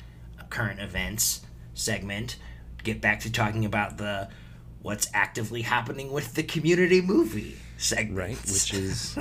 current 0.51 0.81
events 0.81 1.43
segment 1.75 2.37
get 2.83 3.01
back 3.01 3.21
to 3.21 3.31
talking 3.31 3.65
about 3.65 3.99
the 3.99 4.29
what's 4.81 5.09
actively 5.13 5.63
happening 5.63 6.11
with 6.11 6.35
the 6.35 6.43
community 6.43 7.01
movie 7.01 7.57
segment 7.79 8.19
right 8.19 8.39
which 8.53 8.75
is 8.75 9.17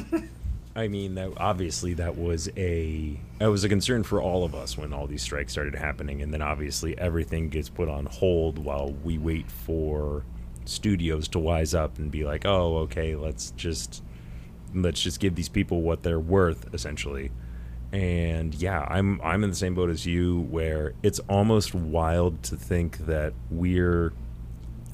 i 0.75 0.87
mean 0.87 1.15
that 1.15 1.31
obviously 1.37 1.93
that 1.93 2.17
was 2.17 2.49
a 2.57 3.17
that 3.37 3.49
was 3.51 3.63
a 3.63 3.69
concern 3.69 4.03
for 4.03 4.21
all 4.21 4.43
of 4.43 4.55
us 4.55 4.77
when 4.77 4.91
all 4.91 5.07
these 5.07 5.21
strikes 5.21 5.51
started 5.51 5.75
happening 5.75 6.21
and 6.21 6.33
then 6.33 6.41
obviously 6.41 6.97
everything 6.97 7.49
gets 7.49 7.69
put 7.69 7.87
on 7.87 8.05
hold 8.07 8.57
while 8.57 8.91
we 9.03 9.17
wait 9.17 9.49
for 9.49 10.23
studios 10.65 11.27
to 11.27 11.39
wise 11.39 11.73
up 11.73 11.97
and 11.99 12.11
be 12.11 12.25
like 12.25 12.45
oh 12.45 12.77
okay 12.77 13.15
let's 13.15 13.51
just 13.51 14.03
let's 14.73 15.01
just 15.01 15.19
give 15.19 15.35
these 15.35 15.49
people 15.49 15.81
what 15.81 16.03
they're 16.03 16.19
worth 16.19 16.73
essentially. 16.73 17.31
And 17.93 18.53
yeah 18.53 18.85
i'm 18.89 19.21
i'm 19.21 19.45
in 19.45 19.49
the 19.49 19.55
same 19.55 19.75
boat 19.75 19.89
as 19.89 20.05
you 20.05 20.41
where 20.49 20.93
it's 21.03 21.19
almost 21.29 21.73
wild 21.73 22.43
to 22.43 22.57
think 22.57 22.97
that 23.05 23.33
we're 23.49 24.11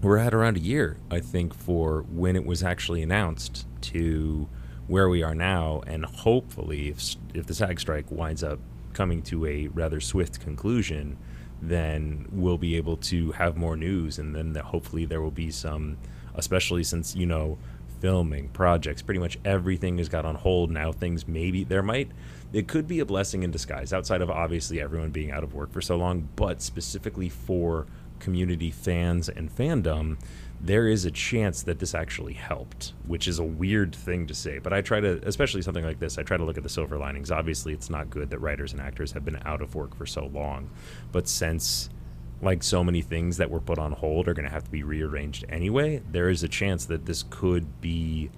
we're 0.03 0.17
at 0.17 0.33
around 0.33 0.57
a 0.57 0.59
year 0.59 0.97
i 1.09 1.19
think 1.19 1.53
for 1.53 2.01
when 2.11 2.35
it 2.35 2.45
was 2.45 2.63
actually 2.63 3.01
announced 3.01 3.65
to 3.81 4.47
where 4.87 5.09
we 5.09 5.23
are 5.23 5.35
now 5.35 5.81
and 5.87 6.05
hopefully 6.05 6.89
if 6.89 7.15
if 7.33 7.45
the 7.47 7.53
sag 7.53 7.79
strike 7.79 8.09
winds 8.11 8.43
up 8.43 8.59
coming 8.93 9.21
to 9.21 9.45
a 9.45 9.67
rather 9.69 9.99
swift 9.99 10.39
conclusion 10.39 11.17
then 11.61 12.27
we'll 12.31 12.57
be 12.57 12.75
able 12.75 12.97
to 12.97 13.31
have 13.31 13.55
more 13.55 13.77
news 13.77 14.19
and 14.19 14.35
then 14.35 14.53
hopefully 14.55 15.05
there 15.05 15.21
will 15.21 15.31
be 15.31 15.49
some 15.49 15.97
especially 16.35 16.83
since 16.83 17.15
you 17.15 17.25
know 17.25 17.57
filming, 18.03 18.49
projects, 18.49 19.01
pretty 19.01 19.21
much 19.21 19.39
everything 19.45 19.97
has 19.97 20.09
got 20.09 20.25
on 20.25 20.35
hold 20.35 20.69
now. 20.69 20.91
Things 20.91 21.25
maybe 21.25 21.63
there 21.63 21.81
might 21.81 22.11
it 22.51 22.67
could 22.67 22.85
be 22.85 22.99
a 22.99 23.05
blessing 23.05 23.43
in 23.43 23.49
disguise 23.49 23.93
outside 23.93 24.21
of 24.21 24.29
obviously 24.29 24.81
everyone 24.81 25.09
being 25.09 25.31
out 25.31 25.41
of 25.41 25.53
work 25.53 25.71
for 25.71 25.81
so 25.81 25.95
long, 25.95 26.27
but 26.35 26.61
specifically 26.61 27.29
for 27.29 27.87
community 28.23 28.71
fans 28.71 29.29
and 29.29 29.53
fandom, 29.55 30.17
there 30.61 30.87
is 30.87 31.03
a 31.03 31.11
chance 31.11 31.63
that 31.63 31.79
this 31.79 31.93
actually 31.93 32.33
helped, 32.33 32.93
which 33.05 33.27
is 33.27 33.37
a 33.37 33.43
weird 33.43 33.93
thing 33.93 34.25
to 34.27 34.33
say. 34.33 34.59
But 34.59 34.71
I 34.71 34.81
try 34.81 35.01
to, 35.01 35.19
especially 35.27 35.61
something 35.61 35.83
like 35.83 35.99
this, 35.99 36.17
I 36.17 36.23
try 36.23 36.37
to 36.37 36.45
look 36.45 36.57
at 36.57 36.63
the 36.63 36.69
silver 36.69 36.97
linings. 36.97 37.31
Obviously, 37.31 37.73
it's 37.73 37.89
not 37.89 38.09
good 38.09 38.29
that 38.29 38.39
writers 38.39 38.71
and 38.71 38.81
actors 38.81 39.11
have 39.11 39.25
been 39.25 39.39
out 39.45 39.61
of 39.61 39.75
work 39.75 39.93
for 39.95 40.05
so 40.05 40.27
long, 40.27 40.69
but 41.11 41.27
since 41.27 41.89
like 42.41 42.63
so 42.63 42.83
many 42.83 43.01
things 43.01 43.37
that 43.37 43.49
were 43.49 43.59
put 43.59 43.77
on 43.77 43.91
hold 43.91 44.27
are 44.27 44.33
going 44.33 44.45
to 44.45 44.51
have 44.51 44.63
to 44.63 44.71
be 44.71 44.83
rearranged 44.83 45.45
anyway, 45.49 46.01
there 46.11 46.29
is 46.29 46.43
a 46.43 46.47
chance 46.47 46.85
that 46.85 47.05
this 47.05 47.23
could 47.29 47.81
be 47.81 48.29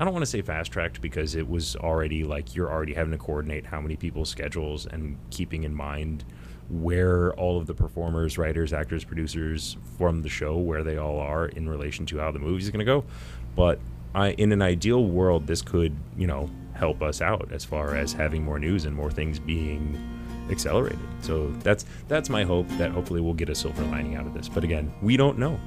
I 0.00 0.04
don't 0.04 0.12
want 0.12 0.22
to 0.22 0.30
say 0.30 0.42
fast 0.42 0.70
tracked 0.70 1.00
because 1.00 1.34
it 1.34 1.48
was 1.48 1.74
already 1.74 2.22
like 2.22 2.54
you're 2.54 2.70
already 2.70 2.94
having 2.94 3.10
to 3.10 3.18
coordinate 3.18 3.66
how 3.66 3.80
many 3.80 3.96
people's 3.96 4.28
schedules 4.28 4.86
and 4.86 5.18
keeping 5.30 5.64
in 5.64 5.74
mind 5.74 6.24
where 6.70 7.32
all 7.34 7.58
of 7.58 7.66
the 7.66 7.74
performers, 7.74 8.36
writers, 8.38 8.72
actors, 8.72 9.04
producers 9.04 9.76
from 9.96 10.22
the 10.22 10.28
show, 10.28 10.56
where 10.56 10.82
they 10.84 10.98
all 10.98 11.18
are 11.18 11.46
in 11.46 11.68
relation 11.68 12.06
to 12.06 12.18
how 12.18 12.30
the 12.30 12.38
movie's 12.38 12.70
going 12.70 12.80
to 12.80 12.84
go. 12.84 13.04
But 13.56 13.78
I, 14.14 14.30
in 14.32 14.52
an 14.52 14.62
ideal 14.62 15.04
world, 15.04 15.46
this 15.46 15.62
could, 15.62 15.96
you 16.16 16.26
know, 16.26 16.50
help 16.74 17.02
us 17.02 17.20
out 17.20 17.50
as 17.52 17.64
far 17.64 17.96
as 17.96 18.12
having 18.12 18.44
more 18.44 18.58
news 18.58 18.84
and 18.84 18.94
more 18.94 19.10
things 19.10 19.38
being 19.38 19.98
accelerated. 20.50 20.98
So 21.20 21.50
that's 21.62 21.84
that's 22.06 22.30
my 22.30 22.44
hope 22.44 22.68
that 22.78 22.90
hopefully 22.90 23.20
we'll 23.20 23.34
get 23.34 23.48
a 23.48 23.54
silver 23.54 23.82
lining 23.84 24.14
out 24.16 24.26
of 24.26 24.34
this. 24.34 24.48
But 24.48 24.64
again, 24.64 24.92
we 25.02 25.16
don't 25.16 25.38
know. 25.38 25.58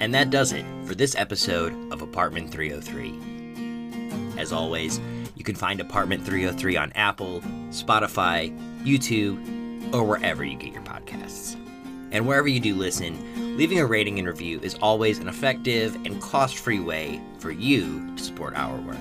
And 0.00 0.14
that 0.14 0.30
does 0.30 0.52
it 0.52 0.64
for 0.84 0.94
this 0.94 1.16
episode 1.16 1.72
of 1.92 2.02
Apartment 2.02 2.52
303. 2.52 4.38
As 4.38 4.52
always, 4.52 5.00
you 5.38 5.44
can 5.44 5.54
find 5.54 5.80
Apartment 5.80 6.24
303 6.24 6.76
on 6.76 6.92
Apple, 6.92 7.40
Spotify, 7.70 8.52
YouTube, 8.82 9.94
or 9.94 10.02
wherever 10.02 10.44
you 10.44 10.56
get 10.56 10.72
your 10.72 10.82
podcasts. 10.82 11.54
And 12.10 12.26
wherever 12.26 12.48
you 12.48 12.58
do 12.58 12.74
listen, 12.74 13.56
leaving 13.56 13.78
a 13.78 13.86
rating 13.86 14.18
and 14.18 14.26
review 14.26 14.58
is 14.60 14.74
always 14.82 15.18
an 15.18 15.28
effective 15.28 15.94
and 16.04 16.20
cost 16.20 16.58
free 16.58 16.80
way 16.80 17.20
for 17.38 17.52
you 17.52 18.14
to 18.16 18.22
support 18.22 18.54
our 18.56 18.78
work. 18.80 18.96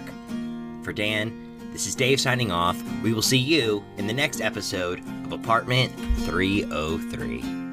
For 0.83 0.93
Dan, 0.93 1.71
this 1.71 1.87
is 1.87 1.95
Dave 1.95 2.19
signing 2.19 2.51
off. 2.51 2.81
We 3.01 3.13
will 3.13 3.23
see 3.23 3.37
you 3.37 3.83
in 3.97 4.05
the 4.05 4.13
next 4.13 4.39
episode 4.39 4.99
of 5.25 5.31
Apartment 5.31 5.91
303. 6.25 7.66